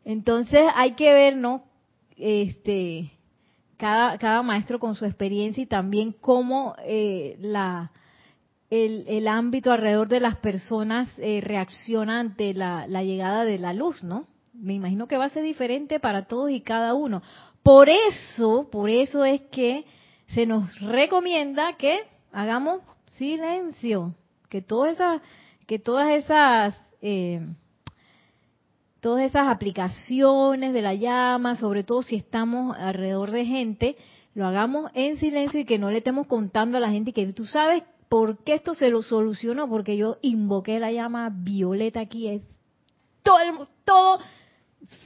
[0.04, 1.64] Entonces hay que ver, ¿no?
[2.16, 3.10] Este
[3.76, 7.90] cada, cada maestro con su experiencia y también cómo eh, la
[8.70, 13.72] el, el, ámbito alrededor de las personas eh, reacciona ante la, la llegada de la
[13.72, 14.26] luz, ¿no?
[14.54, 17.22] me imagino que va a ser diferente para todos y cada uno.
[17.62, 19.84] Por eso, por eso es que
[20.28, 22.00] se nos recomienda que
[22.32, 22.80] hagamos
[23.16, 24.14] silencio,
[24.48, 25.22] que todas esas,
[25.66, 27.40] que todas esas, eh,
[29.04, 33.98] todas esas aplicaciones de la llama, sobre todo si estamos alrededor de gente,
[34.34, 37.44] lo hagamos en silencio y que no le estemos contando a la gente que tú
[37.44, 42.40] sabes por qué esto se lo solucionó, porque yo invoqué la llama violeta aquí, es
[43.22, 44.20] todo, el, todo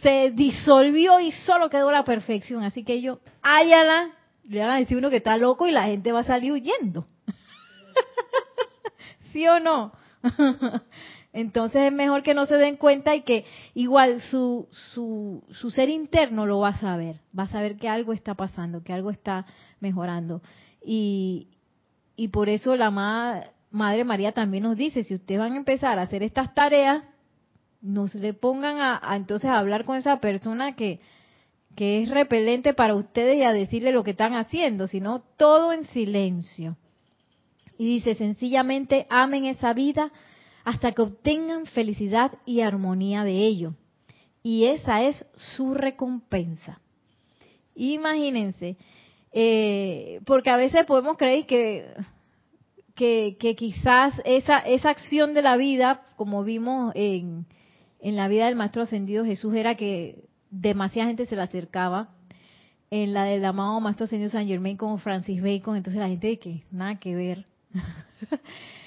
[0.01, 2.63] se disolvió y solo quedó la perfección.
[2.63, 4.13] Así que ellos, háyala,
[4.45, 7.09] le van a decir uno que está loco y la gente va a salir huyendo.
[9.33, 9.91] ¿Sí o no?
[11.33, 15.91] Entonces es mejor que no se den cuenta y que igual su, su, su ser
[15.91, 19.45] interno lo va a saber, va a saber que algo está pasando, que algo está
[19.81, 20.43] mejorando.
[20.85, 21.49] Y,
[22.17, 26.03] y por eso la Madre María también nos dice, si ustedes van a empezar a
[26.03, 27.05] hacer estas tareas,
[27.81, 31.01] no se le pongan a, entonces a hablar con esa persona que,
[31.77, 35.85] que es repelente para ustedes y a decirle lo que están haciendo, sino todo en
[35.85, 36.77] silencio.
[37.77, 40.11] Y dice, sencillamente amen esa vida
[40.65, 43.75] hasta que obtengan felicidad y armonía de ello.
[44.43, 46.81] Y esa es su recompensa.
[47.75, 48.77] Imagínense,
[49.33, 51.95] eh, porque a veces podemos creer que,
[52.95, 57.47] que, quizás esa, esa acción de la vida, como vimos en,
[58.01, 62.11] en la vida del Maestro Ascendido Jesús era que demasiada gente se le acercaba.
[62.91, 66.39] En la del amado Maestro Ascendido San Germain como Francis Bacon, entonces la gente de
[66.39, 67.45] que nada que ver.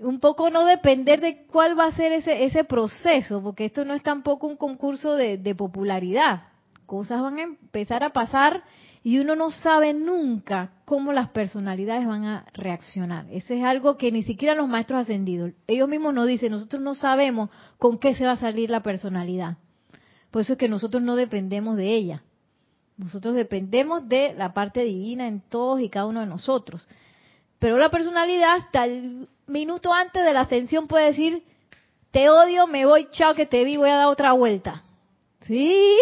[0.00, 3.94] un poco no depender de cuál va a ser ese, ese proceso, porque esto no
[3.94, 6.44] es tampoco un concurso de, de popularidad.
[6.86, 8.64] Cosas van a empezar a pasar
[9.02, 13.26] y uno no sabe nunca cómo las personalidades van a reaccionar.
[13.30, 16.94] Eso es algo que ni siquiera los maestros ascendidos, ellos mismos nos dicen, nosotros no
[16.94, 19.56] sabemos con qué se va a salir la personalidad.
[20.30, 22.22] Por eso es que nosotros no dependemos de ella.
[22.96, 26.86] Nosotros dependemos de la parte divina en todos y cada uno de nosotros.
[27.58, 31.42] Pero la personalidad el minuto antes de la ascensión puede decir,
[32.10, 34.82] te odio, me voy, chao, que te vi, voy a dar otra vuelta.
[35.46, 35.96] Sí.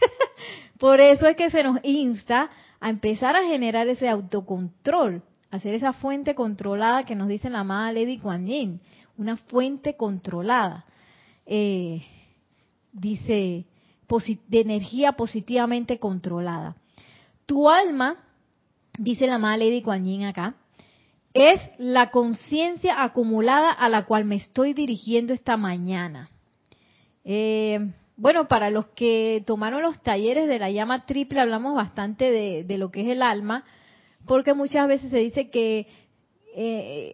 [0.78, 5.74] Por eso es que se nos insta a empezar a generar ese autocontrol, a ser
[5.74, 8.80] esa fuente controlada que nos dice la amada Lady Kuan Yin.
[9.16, 10.84] una fuente controlada,
[11.46, 12.02] eh,
[12.92, 13.64] dice,
[14.46, 16.76] de energía positivamente controlada.
[17.46, 18.16] Tu alma,
[18.96, 20.54] dice la amada Lady Kuan acá,
[21.34, 26.30] es la conciencia acumulada a la cual me estoy dirigiendo esta mañana.
[27.24, 32.78] Eh, bueno, para los que tomaron los talleres de la llama triple, hablamos bastante de,
[32.78, 33.64] lo que es el alma,
[34.26, 35.86] porque muchas veces se dice que
[36.56, 37.12] eh,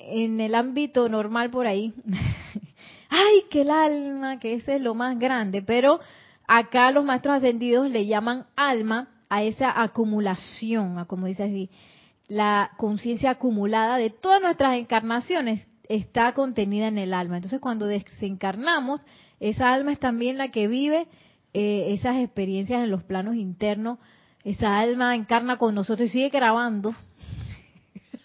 [0.00, 1.92] en el ámbito normal por ahí,
[3.10, 6.00] ay, que el alma, que ese es lo más grande, pero
[6.46, 11.68] acá los maestros ascendidos le llaman alma a esa acumulación, a como dice así,
[12.28, 17.36] la conciencia acumulada de todas nuestras encarnaciones está contenida en el alma.
[17.36, 19.00] Entonces cuando desencarnamos,
[19.40, 21.06] esa alma es también la que vive
[21.52, 23.98] eh, esas experiencias en los planos internos.
[24.44, 26.94] Esa alma encarna con nosotros y sigue grabando.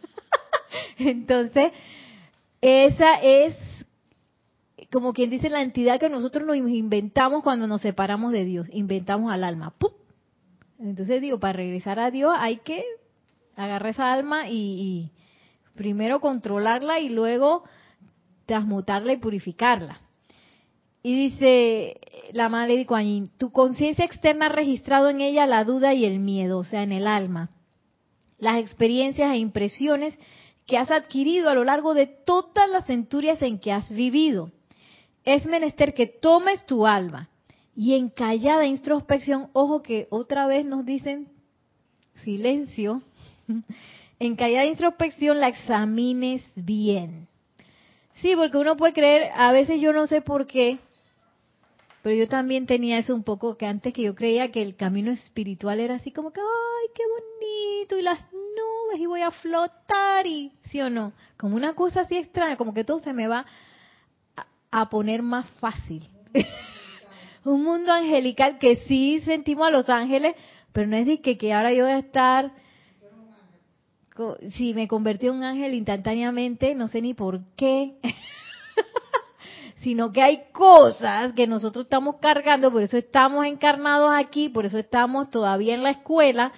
[0.97, 1.71] Entonces,
[2.61, 3.55] esa es
[4.91, 8.67] como quien dice la entidad que nosotros nos inventamos cuando nos separamos de Dios.
[8.71, 9.73] Inventamos al alma.
[10.79, 12.83] Entonces digo, para regresar a Dios hay que
[13.57, 15.11] agarrar esa alma y,
[15.75, 17.63] primero controlarla y luego
[18.45, 19.99] transmutarla y purificarla.
[21.03, 21.99] Y dice
[22.33, 26.19] la madre de Kuan tu conciencia externa ha registrado en ella la duda y el
[26.19, 27.51] miedo, o sea, en el alma.
[28.39, 30.17] Las experiencias e impresiones
[30.65, 34.51] que has adquirido a lo largo de todas las centurias en que has vivido.
[35.23, 37.29] Es menester que tomes tu alma
[37.75, 41.29] y en callada introspección, ojo que otra vez nos dicen
[42.23, 43.03] silencio,
[44.19, 47.27] en callada introspección la examines bien.
[48.21, 50.79] Sí, porque uno puede creer, a veces yo no sé por qué,
[52.01, 55.11] pero yo también tenía eso un poco, que antes que yo creía que el camino
[55.11, 60.25] espiritual era así como que, ay, qué bonito, y las nubes, y voy a flotar,
[60.25, 63.45] y sí o no, como una cosa así extraña, como que todo se me va
[64.71, 66.07] a, poner más fácil.
[67.43, 70.35] un mundo angelical que sí sentimos a los ángeles,
[70.71, 72.51] pero no es de que, que ahora yo voy a estar
[74.55, 77.97] si me convertí en un ángel instantáneamente, no sé ni por qué,
[79.77, 84.77] sino que hay cosas que nosotros estamos cargando, por eso estamos encarnados aquí, por eso
[84.77, 86.51] estamos todavía en la escuela,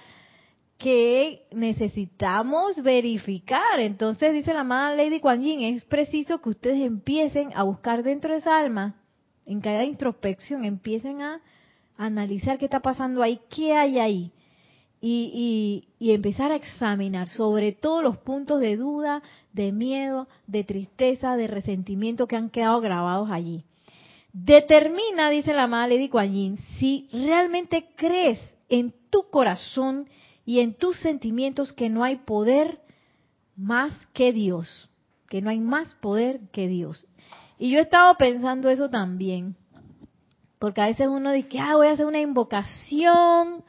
[0.78, 3.80] que necesitamos verificar.
[3.80, 8.32] Entonces, dice la amada Lady Kuan Yin, es preciso que ustedes empiecen a buscar dentro
[8.32, 8.96] de esa alma,
[9.44, 11.40] en cada introspección, empiecen a
[11.98, 14.32] analizar qué está pasando ahí, qué hay ahí
[15.02, 19.22] y, y, empezar a examinar sobre todos los puntos de duda,
[19.52, 23.64] de miedo, de tristeza, de resentimiento que han quedado grabados allí.
[24.32, 28.38] Determina, dice la amada Lady Kuan si realmente crees
[28.68, 30.06] en tu corazón
[30.44, 32.80] y en tus sentimientos que no hay poder
[33.56, 34.90] más que Dios,
[35.28, 37.06] que no hay más poder que Dios.
[37.58, 39.56] Y yo he estado pensando eso también,
[40.58, 43.64] porque a veces uno dice, ah, voy a hacer una invocación,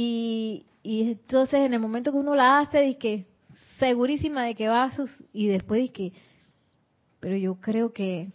[0.00, 3.26] y, entonces en el momento que uno la hace, dice que
[3.80, 6.12] segurísima de que va a sus, y después dice que,
[7.18, 8.28] pero yo creo que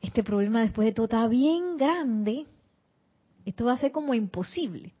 [0.00, 2.46] este problema después de todo está bien grande,
[3.44, 4.94] esto va a ser como imposible.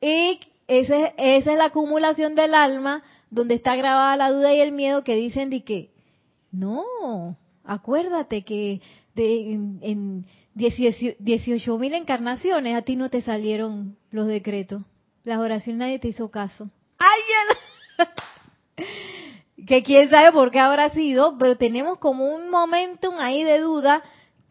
[0.00, 4.72] Y esa, esa es la acumulación del alma donde está grabada la duda y el
[4.72, 5.90] miedo que dicen de que,
[6.50, 8.80] no, acuérdate que
[9.14, 10.24] de, en
[10.54, 14.82] 18 mil encarnaciones, a ti no te salieron los decretos.
[15.24, 16.70] Las oraciones nadie te hizo caso.
[16.98, 18.06] ¡Ay!
[19.66, 24.02] que quién sabe por qué habrá sido, pero tenemos como un momentum ahí de duda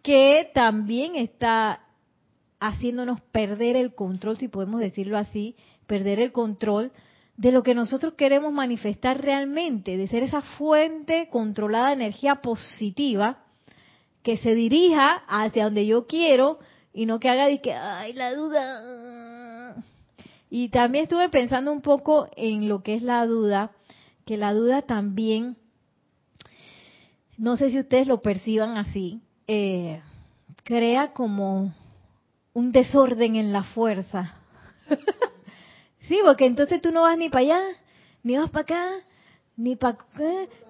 [0.01, 1.81] que también está
[2.59, 5.55] haciéndonos perder el control, si podemos decirlo así,
[5.87, 6.91] perder el control
[7.37, 13.39] de lo que nosotros queremos manifestar realmente, de ser esa fuente controlada de energía positiva
[14.23, 16.59] que se dirija hacia donde yo quiero
[16.93, 19.75] y no que haga de que, ay, la duda.
[20.49, 23.71] Y también estuve pensando un poco en lo que es la duda,
[24.25, 25.57] que la duda también,
[27.37, 30.01] no sé si ustedes lo perciban así, eh,
[30.63, 31.73] crea como
[32.53, 34.35] un desorden en la fuerza.
[36.07, 37.61] sí, porque entonces tú no vas ni para allá,
[38.23, 38.89] ni vas para acá,
[39.59, 39.97] ni para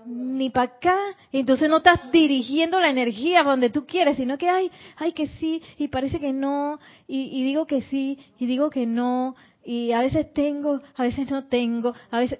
[0.08, 0.98] ni para acá.
[1.32, 5.62] entonces no estás dirigiendo la energía donde tú quieres, sino que, ay, ay, que sí,
[5.78, 10.34] y parece que no, y, digo que sí, y digo que no, y a veces
[10.34, 12.40] tengo, a veces no tengo, a veces...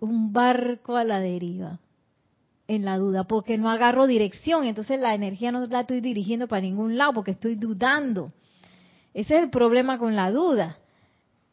[0.00, 1.78] Un barco a la deriva,
[2.66, 6.62] en la duda, porque no agarro dirección, entonces la energía no la estoy dirigiendo para
[6.62, 8.32] ningún lado, porque estoy dudando.
[9.12, 10.78] Ese es el problema con la duda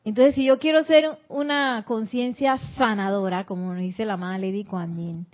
[0.07, 5.27] Entonces, si yo quiero ser una conciencia sanadora, como nos dice la amada Lady Kuan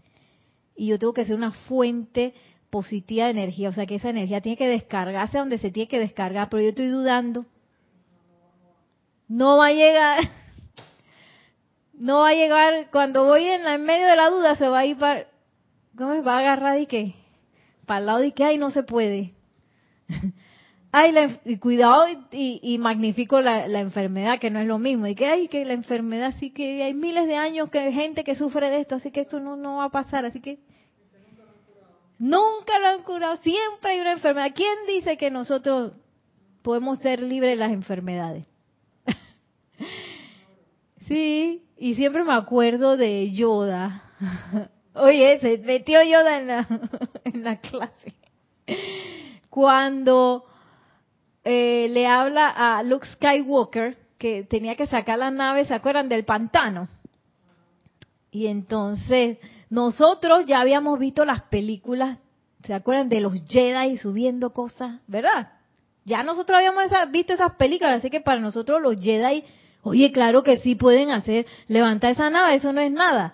[0.76, 2.34] y yo tengo que ser una fuente
[2.72, 6.00] positiva de energía, o sea que esa energía tiene que descargarse donde se tiene que
[6.00, 7.46] descargar, pero yo estoy dudando,
[9.28, 10.24] no va a llegar,
[11.94, 14.86] no va a llegar, cuando voy en, en medio de la duda se va a
[14.88, 15.28] ir para,
[15.96, 16.26] ¿cómo es?
[16.26, 17.14] Va a agarrar y qué,
[17.86, 19.36] para el lado y que, ay, no se puede.
[20.94, 25.08] ay, y cuidado y, magnifico la, enfermedad, que no es lo mismo.
[25.08, 28.24] Y que, ay, que la enfermedad sí que hay miles de años que hay gente
[28.24, 30.60] que sufre de esto, así que esto no, no va a pasar, así que...
[32.20, 34.52] Nunca lo han curado, siempre hay una enfermedad.
[34.56, 35.94] ¿Quién dice que nosotros
[36.62, 38.46] podemos ser libres de las enfermedades?
[41.08, 44.04] sí, y siempre me acuerdo de Yoda.
[44.94, 46.68] Oye, se metió Yoda en la,
[47.26, 48.14] en la clase.
[49.50, 50.46] Cuando
[51.44, 56.24] eh, le habla a Luke Skywalker que tenía que sacar la nave, ¿se acuerdan del
[56.24, 56.88] pantano?
[58.32, 59.38] Y entonces
[59.70, 62.20] nosotros ya habíamos visto las películas,
[62.66, 65.52] ¿se acuerdan de los Jedi subiendo cosas, verdad?
[66.06, 69.44] Ya nosotros habíamos visto esas películas, así que para nosotros los Jedi,
[69.82, 73.34] oye, claro que sí pueden hacer, levantar esa nave, eso no es nada.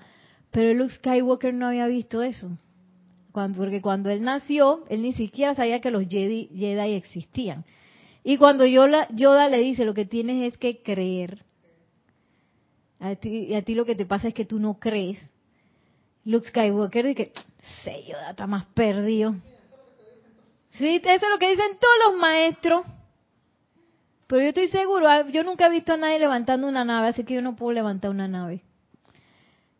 [0.51, 2.49] Pero Luke Skywalker no había visto eso.
[3.31, 6.49] porque cuando él nació, él ni siquiera sabía que los Jedi
[6.95, 7.63] existían.
[8.23, 11.43] Y cuando Yoda, le dice, lo que tienes es que creer.
[12.99, 15.19] A ti, a ti lo que te pasa es que tú no crees.
[16.25, 17.31] Luke Skywalker dice,
[17.83, 19.35] sé, Yoda está más perdido.
[20.71, 22.85] Sí, eso es lo que dicen todos los maestros.
[24.27, 27.23] Pero yo estoy seguro, ah, yo nunca he visto a nadie levantando una nave, así
[27.23, 28.61] que yo no puedo levantar una nave.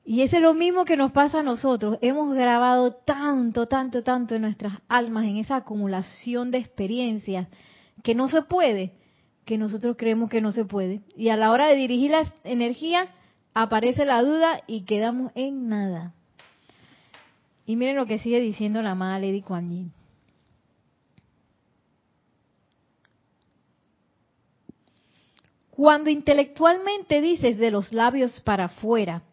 [0.03, 1.99] Y eso es lo mismo que nos pasa a nosotros.
[2.01, 7.47] Hemos grabado tanto, tanto, tanto en nuestras almas, en esa acumulación de experiencias,
[8.03, 8.93] que no se puede,
[9.45, 11.01] que nosotros creemos que no se puede.
[11.15, 13.07] Y a la hora de dirigir la energía,
[13.53, 16.13] aparece la duda y quedamos en nada.
[17.65, 19.93] Y miren lo que sigue diciendo la amada Lady Kuan Yin.
[25.71, 29.23] Cuando intelectualmente dices de los labios para afuera,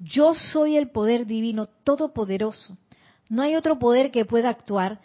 [0.00, 2.76] yo soy el poder divino todopoderoso,
[3.28, 5.00] no hay otro poder que pueda actuar,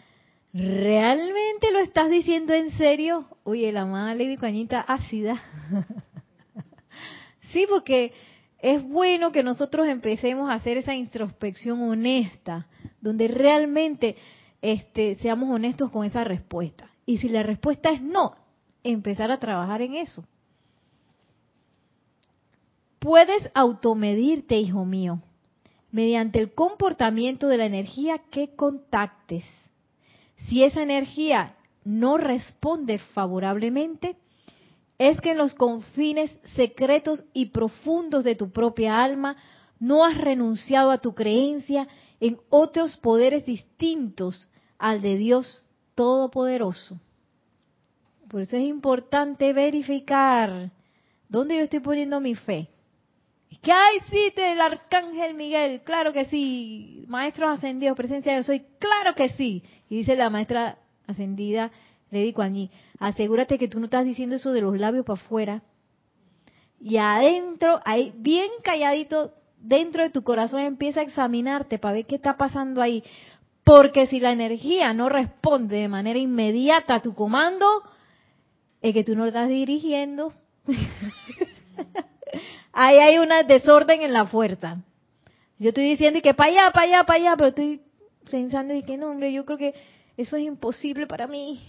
[0.53, 3.25] ¿Realmente lo estás diciendo en serio?
[3.43, 5.41] Oye, la amada Lady Cañita ácida.
[7.53, 8.13] sí, porque
[8.57, 12.67] es bueno que nosotros empecemos a hacer esa introspección honesta,
[12.99, 14.15] donde realmente
[14.61, 16.89] este, seamos honestos con esa respuesta.
[17.05, 18.35] Y si la respuesta es no,
[18.83, 20.25] empezar a trabajar en eso.
[22.97, 25.21] Puedes automedirte, hijo mío,
[25.91, 29.45] mediante el comportamiento de la energía que contactes
[30.47, 34.17] si esa energía no responde favorablemente,
[34.97, 39.37] es que en los confines secretos y profundos de tu propia alma
[39.79, 41.87] no has renunciado a tu creencia
[42.19, 45.63] en otros poderes distintos al de Dios
[45.95, 46.99] Todopoderoso.
[48.29, 50.71] Por eso es importante verificar
[51.27, 52.69] dónde yo estoy poniendo mi fe.
[53.62, 57.03] Que ay, sí, el arcángel Miguel, claro que sí.
[57.07, 59.64] Maestros ascendidos, presencia de soy, claro que sí.
[59.89, 61.72] Y dice la maestra ascendida,
[62.12, 65.64] Lady Kuan asegúrate que tú no estás diciendo eso de los labios para afuera.
[66.80, 72.16] Y adentro, ahí, bien calladito, dentro de tu corazón empieza a examinarte para ver qué
[72.16, 73.03] está pasando ahí.
[73.66, 77.84] Porque si la energía no responde de manera inmediata a tu comando,
[78.82, 80.34] es que tú no estás dirigiendo.
[82.72, 84.78] ahí hay un desorden en la fuerza.
[85.57, 87.82] Yo estoy diciendo que para allá, para allá, para allá, pero estoy
[88.30, 89.74] pensando y que no, hombre, yo creo que
[90.17, 91.61] eso es imposible para mí.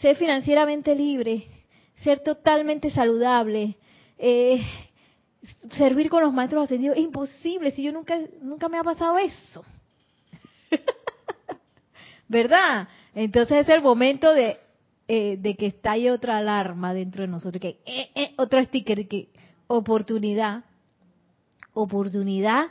[0.00, 1.46] Ser financieramente libre,
[1.96, 3.76] ser totalmente saludable,
[4.18, 4.60] eh,
[5.72, 9.64] servir con los maestros ascendidos, es imposible, si yo nunca, nunca me ha pasado eso.
[12.28, 12.88] ¿Verdad?
[13.14, 14.58] Entonces es el momento de,
[15.06, 19.28] eh, de que estalle otra alarma dentro de nosotros, que eh, eh otro sticker, que
[19.68, 20.64] oportunidad,
[21.72, 22.66] oportunidad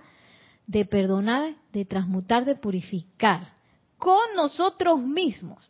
[0.66, 3.54] de perdonar, de transmutar, de purificar
[3.98, 5.70] con nosotros mismos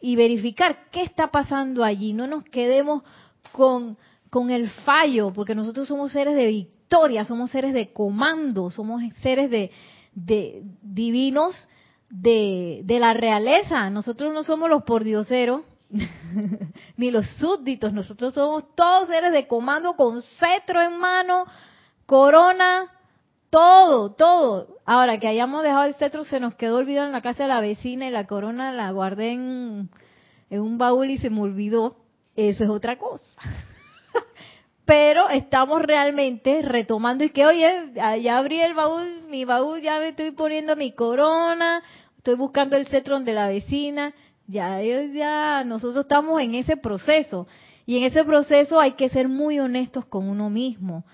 [0.00, 2.12] y verificar qué está pasando allí.
[2.12, 3.02] No nos quedemos
[3.52, 3.98] con,
[4.30, 9.50] con el fallo, porque nosotros somos seres de victoria, somos seres de comando, somos seres
[9.50, 9.70] de,
[10.14, 11.56] de divinos
[12.08, 13.90] de, de la realeza.
[13.90, 15.62] Nosotros no somos los pordioseros,
[16.96, 21.46] ni los súbditos, nosotros somos todos seres de comando con cetro en mano,
[22.06, 22.90] corona,
[23.50, 24.78] todo, todo.
[24.84, 27.60] Ahora que hayamos dejado el cetro, se nos quedó olvidado en la casa de la
[27.60, 29.90] vecina y la corona la guardé en,
[30.50, 31.96] un baúl y se me olvidó.
[32.34, 33.24] Eso es otra cosa.
[34.84, 40.08] pero estamos realmente retomando y que, oye, ya abrí el baúl, mi baúl, ya me
[40.08, 41.82] estoy poniendo mi corona,
[42.18, 44.14] estoy buscando el cetro de la vecina,
[44.46, 47.46] ya, ya, nosotros estamos en ese proceso.
[47.84, 51.04] Y en ese proceso hay que ser muy honestos con uno mismo.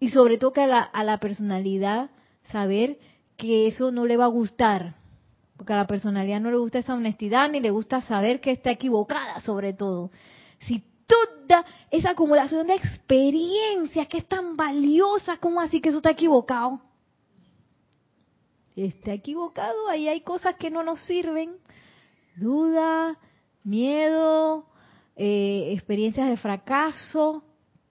[0.00, 2.10] Y sobre todo que a la, a la personalidad
[2.50, 2.98] saber
[3.36, 4.94] que eso no le va a gustar.
[5.56, 8.70] Porque a la personalidad no le gusta esa honestidad ni le gusta saber que está
[8.70, 10.10] equivocada sobre todo.
[10.60, 16.10] Si toda esa acumulación de experiencias que es tan valiosa, ¿cómo así que eso está
[16.10, 16.80] equivocado?
[18.74, 21.56] Está equivocado, ahí hay cosas que no nos sirven.
[22.36, 23.18] Duda,
[23.64, 24.66] miedo,
[25.16, 27.42] eh, experiencias de fracaso,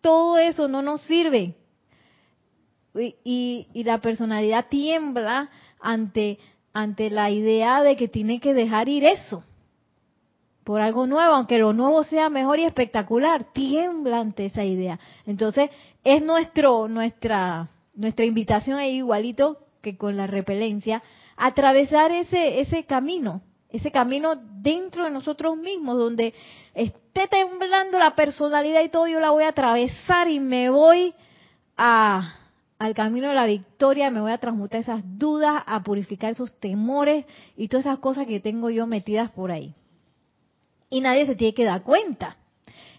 [0.02, 1.56] todo eso no nos sirve.
[2.96, 5.50] Y, y, la personalidad tiembla
[5.82, 6.40] ante,
[6.74, 9.44] ante la idea de que tiene que dejar ir eso
[10.66, 15.00] por algo nuevo, aunque lo nuevo sea mejor y espectacular, tiembla ante esa idea.
[15.28, 15.70] Entonces,
[16.04, 21.04] es nuestro, nuestra, nuestra invitación ahí igualito que con la repelencia,
[21.38, 26.34] atravesar ese, ese camino, ese camino dentro de nosotros mismos, donde
[26.74, 31.14] esté temblando la personalidad y todo, yo la voy a atravesar y me voy
[31.78, 32.36] a,
[32.80, 37.26] al camino de la victoria, me voy a transmutar esas dudas, a purificar esos temores
[37.58, 39.74] y todas esas cosas que tengo yo metidas por ahí
[40.90, 42.38] y nadie se tiene que dar cuenta.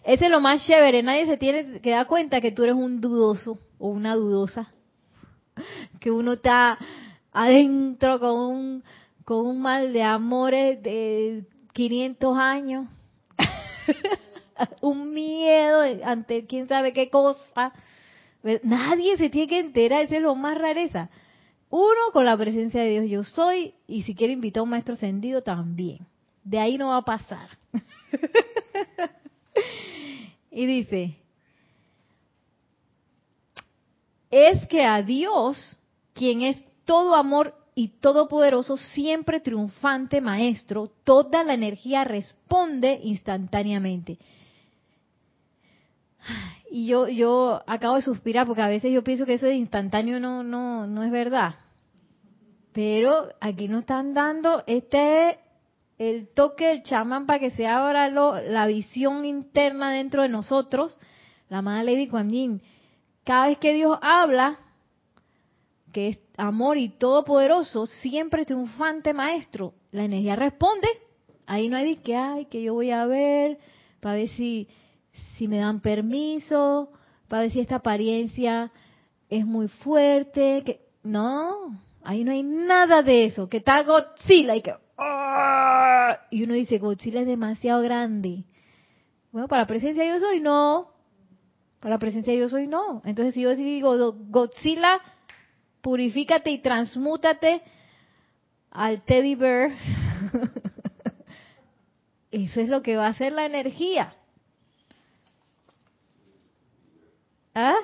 [0.04, 3.00] Ese es lo más chévere, nadie se tiene que dar cuenta que tú eres un
[3.00, 4.72] dudoso o una dudosa,
[6.00, 6.78] que uno está
[7.32, 8.84] adentro con un,
[9.26, 12.86] con un mal de amores de 500 años,
[14.80, 17.72] un miedo ante quién sabe qué cosa.
[18.62, 21.10] Nadie se tiene que enterar, ese es lo más rareza.
[21.70, 24.94] Uno con la presencia de Dios yo soy y si quiere invitar a un maestro
[24.94, 26.06] ascendido también.
[26.44, 27.48] De ahí no va a pasar.
[30.52, 31.16] y dice,
[34.30, 35.80] es que a Dios,
[36.14, 44.18] quien es todo amor y todopoderoso, siempre triunfante maestro, toda la energía responde instantáneamente.
[46.70, 50.18] Y yo, yo acabo de suspirar porque a veces yo pienso que eso de instantáneo
[50.18, 51.56] no, no, no es verdad.
[52.72, 55.38] Pero aquí nos están dando este
[55.98, 60.98] el toque del chamán para que se abra la visión interna dentro de nosotros,
[61.50, 62.60] la madre Lady Kuan
[63.22, 64.58] cada vez que Dios habla,
[65.92, 70.88] que es amor y todopoderoso, siempre triunfante maestro, la energía responde.
[71.46, 73.58] Ahí no hay de que, ay, que yo voy a ver,
[74.00, 74.68] para ver si,
[75.36, 76.90] si me dan permiso,
[77.28, 78.72] para ver si esta apariencia
[79.28, 84.62] es muy fuerte, que no, ahí no hay nada de eso, que está Godzilla y
[84.62, 86.20] que ¡Ah!
[86.30, 88.44] Y uno dice, Godzilla es demasiado grande.
[89.30, 90.90] Bueno, para la presencia yo soy, no.
[91.80, 93.02] Para la presencia yo soy, no.
[93.04, 95.00] Entonces, si yo digo, Godzilla,
[95.86, 97.62] purifícate y transmútate
[98.72, 99.70] al teddy bear,
[102.32, 104.12] eso es lo que va a hacer la energía.
[107.54, 107.76] ¿Ah?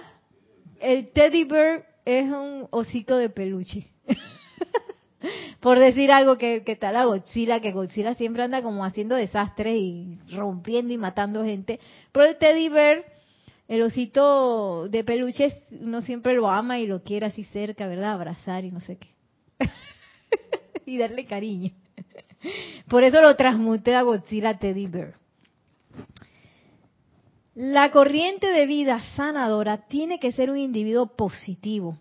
[0.80, 3.86] El teddy bear es un osito de peluche.
[5.60, 9.76] por decir algo que, que está la Godzilla, que Godzilla siempre anda como haciendo desastres
[9.76, 11.78] y rompiendo y matando gente.
[12.10, 13.04] Pero el teddy bear,
[13.68, 18.12] el osito de peluches, uno siempre lo ama y lo quiere así cerca, ¿verdad?
[18.12, 19.08] Abrazar y no sé qué.
[20.86, 21.72] y darle cariño.
[22.88, 25.14] Por eso lo transmuté a Godzilla Teddy Bear.
[27.54, 31.98] La corriente de vida sanadora tiene que ser un individuo positivo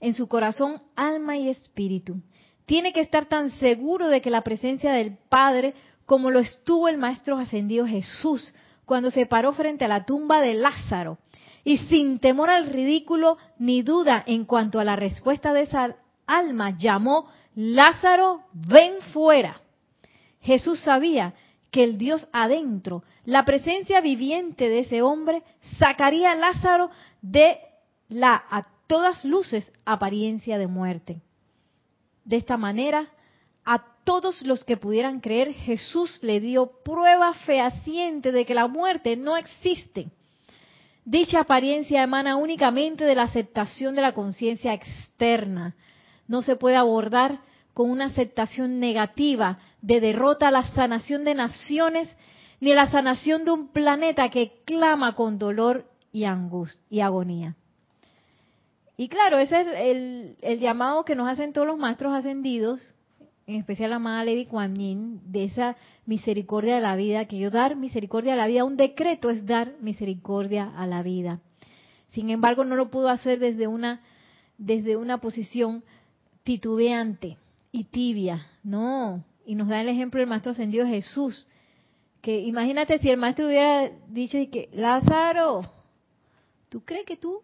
[0.00, 2.20] en su corazón, alma y espíritu
[2.66, 5.74] tiene que estar tan seguro de que la presencia del Padre
[6.06, 8.54] como lo estuvo el Maestro Ascendido Jesús
[8.92, 11.16] cuando se paró frente a la tumba de Lázaro
[11.64, 16.76] y sin temor al ridículo ni duda en cuanto a la respuesta de esa alma
[16.76, 19.58] llamó Lázaro, ven fuera.
[20.42, 21.32] Jesús sabía
[21.70, 25.42] que el Dios adentro, la presencia viviente de ese hombre,
[25.78, 26.90] sacaría a Lázaro
[27.22, 27.60] de
[28.10, 31.22] la a todas luces apariencia de muerte.
[32.26, 33.08] De esta manera,
[33.64, 39.16] a todos los que pudieran creer, Jesús le dio prueba fehaciente de que la muerte
[39.16, 40.08] no existe.
[41.04, 45.74] Dicha apariencia emana únicamente de la aceptación de la conciencia externa.
[46.28, 47.40] No se puede abordar
[47.74, 52.08] con una aceptación negativa de derrota a la sanación de naciones
[52.60, 57.56] ni la sanación de un planeta que clama con dolor y angustia y agonía.
[58.96, 62.80] Y claro, ese es el, llamado que nos hacen todos los maestros ascendidos
[63.52, 65.76] en especial la amada Lady Kuan de esa
[66.06, 69.74] misericordia de la vida, que yo dar misericordia a la vida, un decreto es dar
[69.80, 71.40] misericordia a la vida.
[72.08, 74.00] Sin embargo, no lo pudo hacer desde una,
[74.58, 75.84] desde una posición
[76.44, 77.38] titubeante
[77.70, 79.24] y tibia, no.
[79.46, 81.46] Y nos da el ejemplo del Maestro Ascendido Jesús,
[82.20, 85.62] que imagínate si el Maestro hubiera dicho que, Lázaro,
[86.68, 87.40] ¿tú crees que tú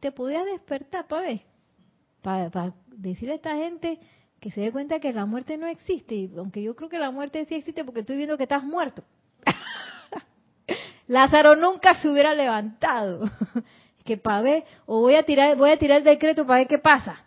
[0.00, 1.40] te podrías despertar para ver?
[2.22, 3.98] Para, decirle a esta gente
[4.44, 7.46] que se dé cuenta que la muerte no existe, aunque yo creo que la muerte
[7.48, 9.02] sí existe porque estoy viendo que estás muerto.
[11.08, 13.24] Lázaro nunca se hubiera levantado.
[14.04, 16.76] que para ver, o voy a tirar, voy a tirar el decreto para ver qué
[16.76, 17.24] pasa.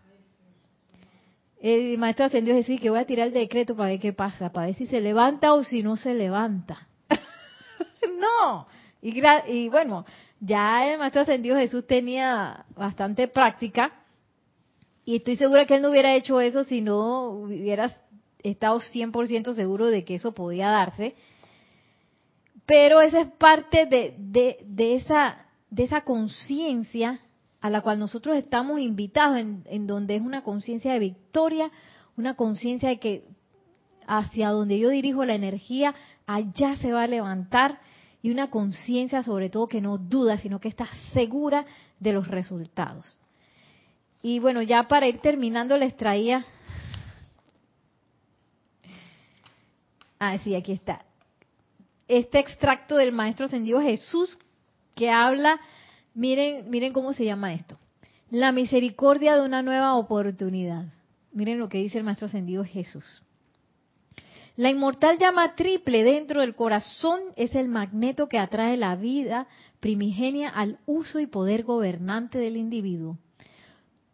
[1.59, 4.51] El maestro ascendió a decir que voy a tirar el decreto para ver qué pasa,
[4.51, 6.87] para ver si se levanta o si no se levanta.
[8.19, 8.67] no.
[9.01, 10.05] Y, y, bueno,
[10.39, 13.91] ya el maestro ascendido Jesús tenía bastante práctica
[15.07, 17.89] y estoy segura que él no hubiera hecho eso si no hubiera
[18.43, 21.15] estado 100% seguro de que eso podía darse.
[22.65, 27.21] Pero esa es parte de, de, de esa, de esa conciencia
[27.61, 31.71] a la cual nosotros estamos invitados, en, donde es una conciencia de victoria,
[32.17, 33.23] una conciencia de que
[34.07, 35.95] hacia donde yo dirijo la energía,
[36.25, 37.79] allá se va a levantar,
[38.21, 41.65] y una conciencia sobre todo que no duda, sino que está segura
[41.97, 43.17] de los resultados.
[44.21, 46.45] Y bueno, ya para ir terminando les traía...
[50.19, 51.05] Ah, sí, aquí está.
[52.07, 54.37] Este extracto del Maestro Ascendido Jesús
[54.95, 55.59] que habla
[56.17, 57.77] Miren, miren cómo se llama esto.
[58.31, 60.85] La misericordia de una nueva oportunidad.
[61.31, 63.05] Miren lo que dice el Maestro Ascendido Jesús.
[64.55, 69.45] La inmortal llama triple dentro del corazón es el magneto que atrae la vida
[69.79, 73.19] primigenia al uso y poder gobernante del individuo.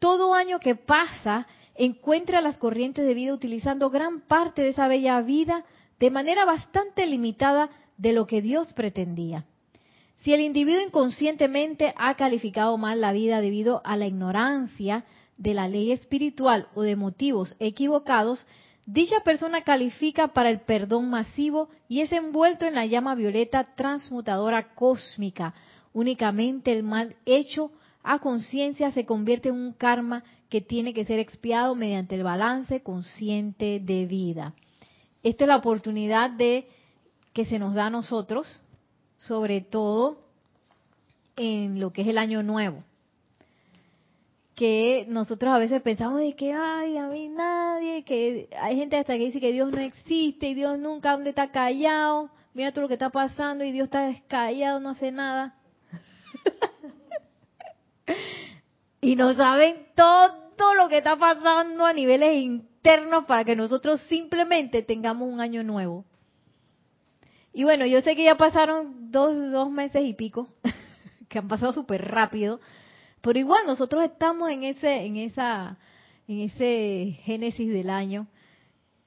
[0.03, 5.21] Todo año que pasa encuentra las corrientes de vida utilizando gran parte de esa bella
[5.21, 5.63] vida
[5.97, 9.45] de manera bastante limitada de lo que Dios pretendía.
[10.17, 15.05] Si el individuo inconscientemente ha calificado mal la vida debido a la ignorancia
[15.37, 18.45] de la ley espiritual o de motivos equivocados,
[18.85, 24.75] dicha persona califica para el perdón masivo y es envuelto en la llama violeta transmutadora
[24.75, 25.53] cósmica.
[25.93, 27.71] Únicamente el mal hecho
[28.03, 32.83] a conciencia se convierte en un karma que tiene que ser expiado mediante el balance
[32.83, 34.53] consciente de vida.
[35.23, 36.67] Esta es la oportunidad de
[37.31, 38.45] que se nos da a nosotros
[39.17, 40.19] sobre todo
[41.37, 42.83] en lo que es el año nuevo.
[44.55, 49.13] Que nosotros a veces pensamos de que, ay, a mí nadie, que hay gente hasta
[49.17, 52.29] que dice que Dios no existe y Dios nunca, ¿dónde está callado?
[52.53, 55.55] Mira todo lo que está pasando y Dios está callado, no hace nada.
[59.03, 64.81] y no saben todo lo que está pasando a niveles internos para que nosotros simplemente
[64.81, 66.05] tengamos un año nuevo.
[67.51, 70.47] Y bueno, yo sé que ya pasaron dos, dos meses y pico,
[71.29, 72.61] que han pasado súper rápido,
[73.21, 75.77] pero igual nosotros estamos en ese, en esa,
[76.27, 78.27] en ese génesis del año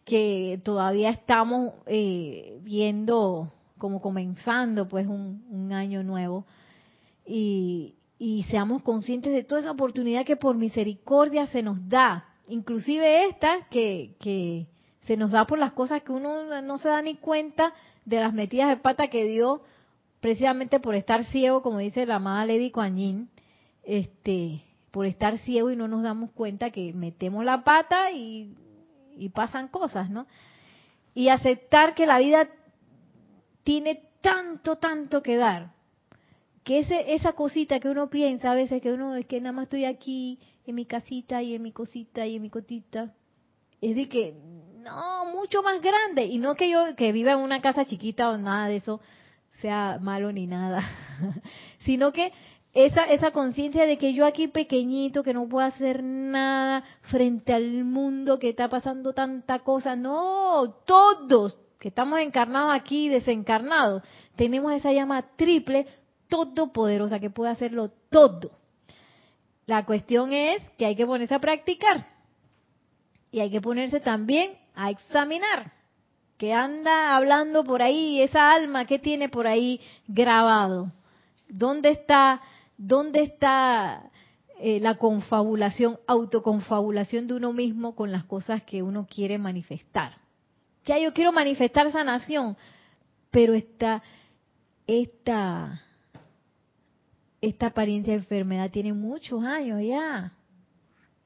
[0.04, 6.46] que todavía estamos eh, viendo como comenzando pues un, un año nuevo
[7.26, 13.26] y, y seamos conscientes de toda esa oportunidad que por misericordia se nos da, inclusive
[13.26, 14.66] esta que, que
[15.06, 17.72] se nos da por las cosas que uno no se da ni cuenta
[18.04, 19.62] de las metidas de pata que dio
[20.20, 23.28] precisamente por estar ciego, como dice la amada Lady Kuan
[23.84, 28.56] este, por estar ciego y no nos damos cuenta que metemos la pata y,
[29.32, 30.26] pasan cosas, ¿no?
[31.14, 32.48] Y aceptar que la vida
[33.62, 35.72] tiene tanto, tanto que dar,
[36.66, 39.66] que ese, esa cosita que uno piensa a veces que uno es que nada más
[39.66, 43.14] estoy aquí en mi casita y en mi cosita y en mi cotita,
[43.80, 44.34] es de que
[44.82, 46.24] no, mucho más grande.
[46.24, 49.00] Y no que yo que viva en una casa chiquita o nada de eso
[49.60, 50.82] sea malo ni nada,
[51.84, 52.32] sino que
[52.74, 57.84] esa, esa conciencia de que yo aquí pequeñito, que no puedo hacer nada frente al
[57.84, 64.02] mundo, que está pasando tanta cosa, no, todos que estamos encarnados aquí, desencarnados,
[64.34, 65.86] tenemos esa llama triple,
[66.28, 68.50] todopoderosa, que puede hacerlo todo.
[69.66, 72.06] La cuestión es que hay que ponerse a practicar
[73.30, 75.72] y hay que ponerse también a examinar
[76.36, 80.92] que anda hablando por ahí, esa alma que tiene por ahí grabado.
[81.48, 82.42] ¿Dónde está,
[82.76, 84.10] dónde está
[84.60, 90.18] eh, la confabulación, autoconfabulación de uno mismo con las cosas que uno quiere manifestar?
[90.84, 92.56] Ya yo quiero manifestar sanación,
[93.30, 94.02] pero esta,
[94.86, 95.80] esta,
[97.40, 100.32] esta apariencia de enfermedad tiene muchos años ya.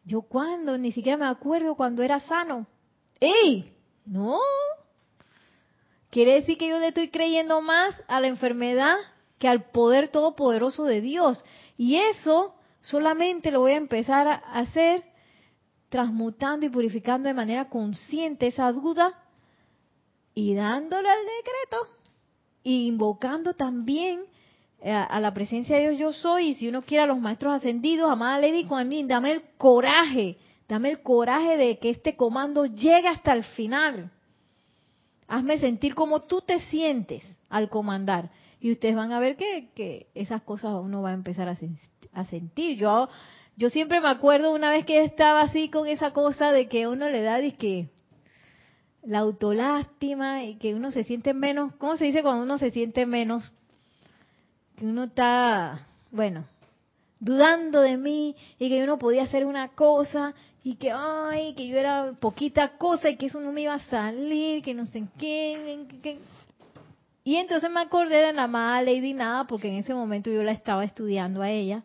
[0.05, 2.67] Yo cuando, ni siquiera me acuerdo cuando era sano
[3.21, 3.77] ¡Ey!
[4.07, 4.39] No.
[6.11, 8.97] Quiere decir que yo le estoy creyendo más a la enfermedad
[9.39, 11.45] que al poder todopoderoso de Dios.
[11.77, 15.05] Y eso solamente lo voy a empezar a hacer
[15.91, 19.13] transmutando y purificando de manera consciente esa duda
[20.35, 21.97] y dándole al decreto
[22.63, 24.25] y invocando también
[24.83, 28.11] a, la presencia de Dios yo soy y si uno quiere a los maestros ascendidos,
[28.11, 33.33] amada Lady Kuan dame el coraje, dame el coraje de que este comando llegue hasta
[33.33, 34.11] el final.
[35.29, 40.43] Hazme sentir como tú te sientes al comandar y ustedes van a ver que, esas
[40.43, 42.77] cosas uno va a empezar a, sentir.
[42.79, 43.09] Yo
[43.57, 47.11] yo siempre me acuerdo una vez que estaba así con esa cosa de que uno
[47.11, 47.91] le da que
[49.03, 53.05] la autolástima y que uno se siente menos, ¿cómo se dice cuando uno se siente
[53.05, 53.53] menos?
[54.81, 55.79] Que uno está,
[56.11, 56.43] bueno,
[57.19, 60.33] dudando de mí y que yo no podía hacer una cosa
[60.65, 63.79] y que, ay, que yo era poquita cosa y que eso no me iba a
[63.79, 65.85] salir, que no sé qué.
[66.03, 66.19] qué.
[67.25, 70.53] Y entonces me acordé de la amada Lady Nada porque en ese momento yo la
[70.53, 71.83] estaba estudiando a ella.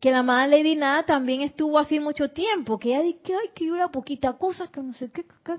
[0.00, 3.66] Que la amada Lady Nada también estuvo así mucho tiempo, que ella dice, ay, que
[3.66, 5.56] yo era poquita cosa, que no sé qué, qué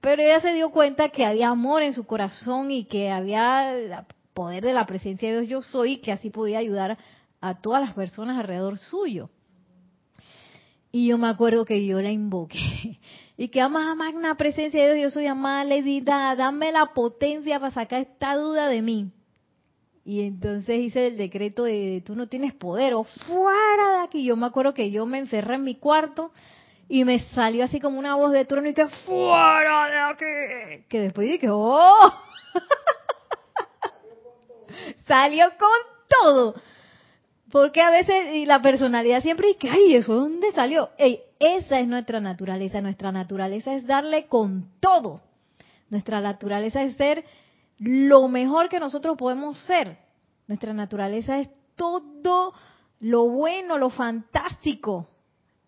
[0.00, 3.74] pero ella se dio cuenta que había amor en su corazón y que había
[4.36, 6.98] poder de la presencia de Dios yo soy que así podía ayudar
[7.40, 9.30] a todas las personas alrededor suyo.
[10.92, 13.00] Y yo me acuerdo que yo la invoqué.
[13.38, 17.70] Y que amada magna presencia de Dios, yo soy amada Lady dame la potencia para
[17.70, 19.10] sacar esta duda de mí.
[20.06, 24.24] Y entonces hice el decreto de tú no tienes poder o fuera de aquí.
[24.24, 26.32] Yo me acuerdo que yo me encerré en mi cuarto
[26.88, 30.84] y me salió así como una voz de trono y que fuera de aquí.
[30.88, 32.14] Que después dije, oh,
[35.06, 36.54] salió con todo.
[37.50, 40.90] Porque a veces y la personalidad siempre dice, ay, ¿eso dónde salió?
[40.98, 42.80] Ey, esa es nuestra naturaleza.
[42.80, 45.20] Nuestra naturaleza es darle con todo.
[45.88, 47.24] Nuestra naturaleza es ser
[47.78, 49.98] lo mejor que nosotros podemos ser.
[50.48, 52.52] Nuestra naturaleza es todo
[53.00, 55.08] lo bueno, lo fantástico.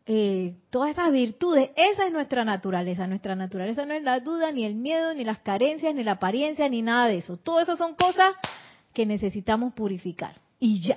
[0.07, 3.07] Eh, todas esas virtudes, esa es nuestra naturaleza.
[3.07, 6.69] Nuestra naturaleza no es la duda, ni el miedo, ni las carencias, ni la apariencia,
[6.69, 7.37] ni nada de eso.
[7.37, 8.35] Todo eso son cosas
[8.99, 10.41] que necesitamos purificar.
[10.59, 10.97] Y ya.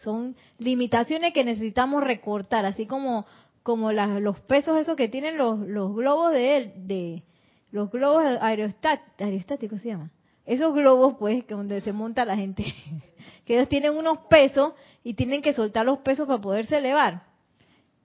[0.00, 3.24] Son limitaciones que necesitamos recortar, así como,
[3.62, 7.22] como los pesos esos que tienen los, los globos de de
[7.70, 10.10] los globos aerostáticos se llama.
[10.44, 12.64] Esos globos, pues, que donde se monta la gente,
[13.46, 17.32] que ellos tienen unos pesos y tienen que soltar los pesos para poderse elevar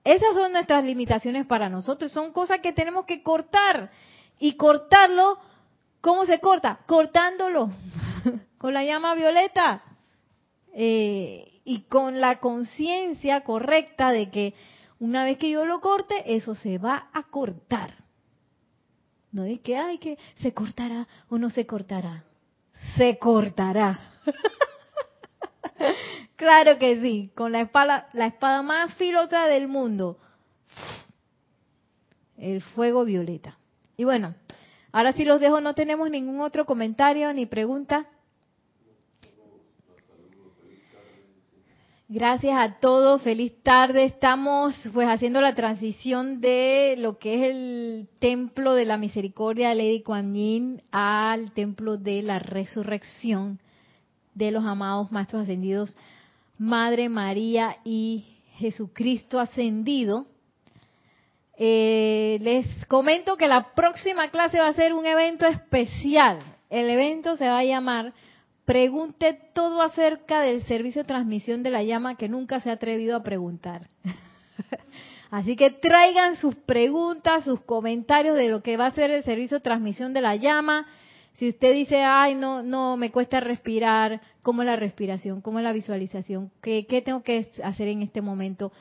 [0.04, 3.90] esas son nuestras limitaciones para nosotros, son cosas que tenemos que cortar.
[4.38, 5.38] Y cortarlo,
[6.00, 6.78] ¿cómo se corta?
[6.86, 7.70] Cortándolo
[8.58, 9.82] con la llama violeta
[10.74, 14.54] eh, y con la conciencia correcta de que
[14.98, 17.94] una vez que yo lo corte, eso se va a cortar.
[19.30, 22.24] No es que, ay, que se cortará o no se cortará.
[22.96, 23.98] Se cortará.
[26.36, 30.18] Claro que sí, con la espada, la espada más filosa del mundo.
[32.36, 33.58] El fuego violeta.
[33.96, 34.36] Y bueno,
[34.92, 38.06] ahora sí los dejo, no tenemos ningún otro comentario ni pregunta.
[42.10, 44.04] Gracias a todos, feliz tarde.
[44.04, 49.74] Estamos pues haciendo la transición de lo que es el templo de la misericordia de
[49.74, 53.60] Lady Kuan al templo de la resurrección
[54.34, 55.98] de los amados maestros ascendidos
[56.56, 58.24] Madre María y
[58.54, 60.26] Jesucristo ascendido.
[61.58, 66.38] Eh, les comento que la próxima clase va a ser un evento especial.
[66.70, 68.12] El evento se va a llamar
[68.64, 73.16] Pregunte todo acerca del servicio de transmisión de la llama que nunca se ha atrevido
[73.16, 73.88] a preguntar.
[75.30, 79.56] Así que traigan sus preguntas, sus comentarios de lo que va a ser el servicio
[79.56, 80.86] de transmisión de la llama
[81.38, 85.40] si usted dice, ay, no, no, me cuesta respirar, ¿cómo es la respiración?
[85.40, 86.50] ¿Cómo es la visualización?
[86.60, 88.72] ¿Qué, ¿Qué tengo que hacer en este momento?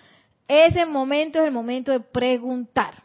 [0.47, 3.03] Ese momento es el momento de preguntar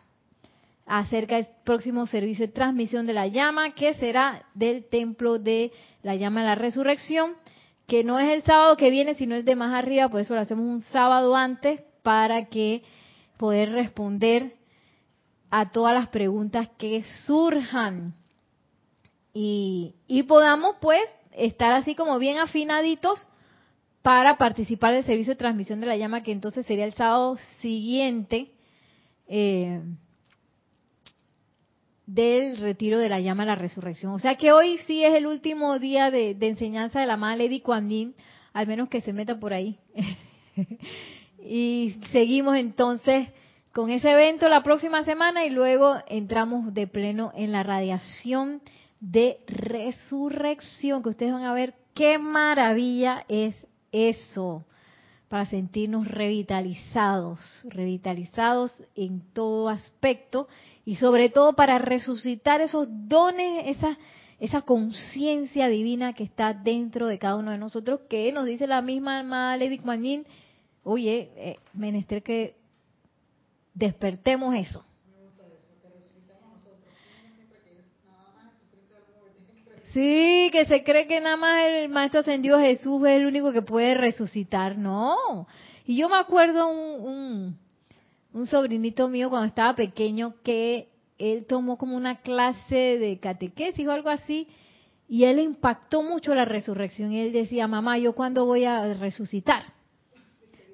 [0.87, 5.73] acerca del próximo servicio de transmisión de la llama, que será del templo de
[6.03, 7.35] la llama de la resurrección,
[7.87, 10.41] que no es el sábado que viene, sino el de más arriba, por eso lo
[10.41, 12.83] hacemos un sábado antes, para que
[13.37, 14.57] poder responder
[15.51, 18.15] a todas las preguntas que surjan.
[19.35, 19.95] Y,
[20.29, 23.27] podamos pues estar así como bien afinaditos
[24.03, 28.51] para participar del servicio de transmisión de la llama que entonces sería el sábado siguiente
[29.29, 29.81] eh,
[32.07, 34.13] del retiro de la llama a la resurrección.
[34.13, 37.61] O sea que hoy sí es el último día de, enseñanza de la amada Lady
[37.61, 38.15] Kuan
[38.53, 39.79] al menos que se meta por ahí.
[41.43, 43.29] y seguimos entonces
[43.73, 48.61] con ese evento la próxima semana y luego entramos de pleno en la radiación
[49.01, 53.55] de resurrección, que ustedes van a ver qué maravilla es
[53.93, 54.65] eso,
[55.29, 60.49] para sentirnos revitalizados, revitalizados en todo aspecto
[60.85, 63.97] y sobre todo para resucitar esos dones, esa,
[64.41, 68.83] esa conciencia divina que está dentro de cada uno de nosotros, que nos dice la
[68.83, 70.03] misma alma Lady Kuan
[70.85, 72.57] oye, eh, menester que
[73.75, 74.85] despertemos eso.
[79.93, 83.61] Sí, que se cree que nada más el Maestro Ascendido Jesús es el único que
[83.61, 84.79] puede resucitar.
[84.79, 85.47] No.
[85.85, 87.59] Y yo me acuerdo un,
[88.33, 90.89] un, sobrinito mío cuando estaba pequeño que
[91.19, 94.49] él tomó como una clase de catequesis o algo así
[95.09, 99.75] y él impactó mucho la resurrección y él decía, mamá, ¿yo cuándo voy a resucitar?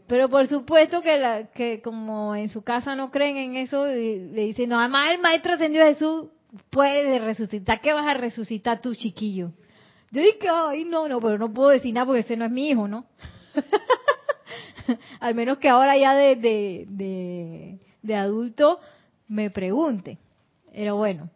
[0.06, 4.44] Pero por supuesto que, la, que como en su casa no creen en eso, le
[4.44, 6.26] dicen, no, además el Maestro Ascendido Jesús
[6.70, 7.80] puede resucitar.
[7.80, 9.50] ¿Qué vas a resucitar tú, chiquillo?
[10.10, 12.70] Yo dije, ay, no, no, pero no puedo decir nada porque ese no es mi
[12.70, 13.04] hijo, ¿no?
[15.20, 18.80] Al menos que ahora ya de, de, de, de adulto
[19.28, 20.18] me pregunte.
[20.72, 21.30] Pero bueno.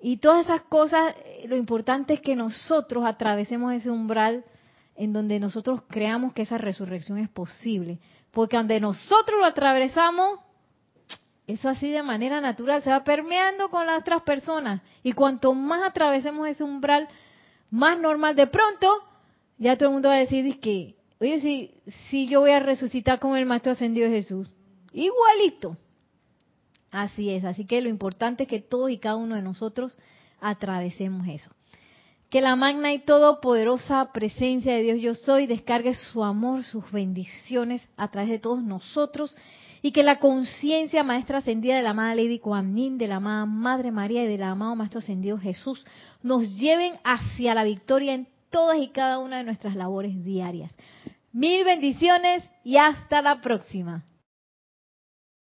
[0.00, 1.14] Y todas esas cosas,
[1.46, 4.44] lo importante es que nosotros atravesemos ese umbral
[4.94, 7.98] en donde nosotros creamos que esa resurrección es posible.
[8.30, 10.38] Porque donde nosotros lo atravesamos,
[11.46, 14.82] eso así de manera natural se va permeando con las otras personas.
[15.02, 17.08] Y cuanto más atravesemos ese umbral,
[17.70, 18.34] más normal.
[18.34, 18.88] De pronto,
[19.56, 21.74] ya todo el mundo va a decir que, oye, si,
[22.10, 24.50] si yo voy a resucitar con el Maestro Ascendido Jesús.
[24.92, 25.76] Igualito.
[26.90, 27.44] Así es.
[27.44, 29.96] Así que lo importante es que todos y cada uno de nosotros
[30.40, 31.50] atravesemos eso.
[32.28, 37.82] Que la magna y todopoderosa presencia de Dios yo soy descargue su amor, sus bendiciones
[37.96, 39.36] a través de todos nosotros
[39.86, 43.92] y que la conciencia maestra ascendida de la amada Lady Kuan de la amada Madre
[43.92, 45.86] María y del amado Maestro Ascendido Jesús
[46.24, 50.76] nos lleven hacia la victoria en todas y cada una de nuestras labores diarias.
[51.30, 54.02] Mil bendiciones y hasta la próxima.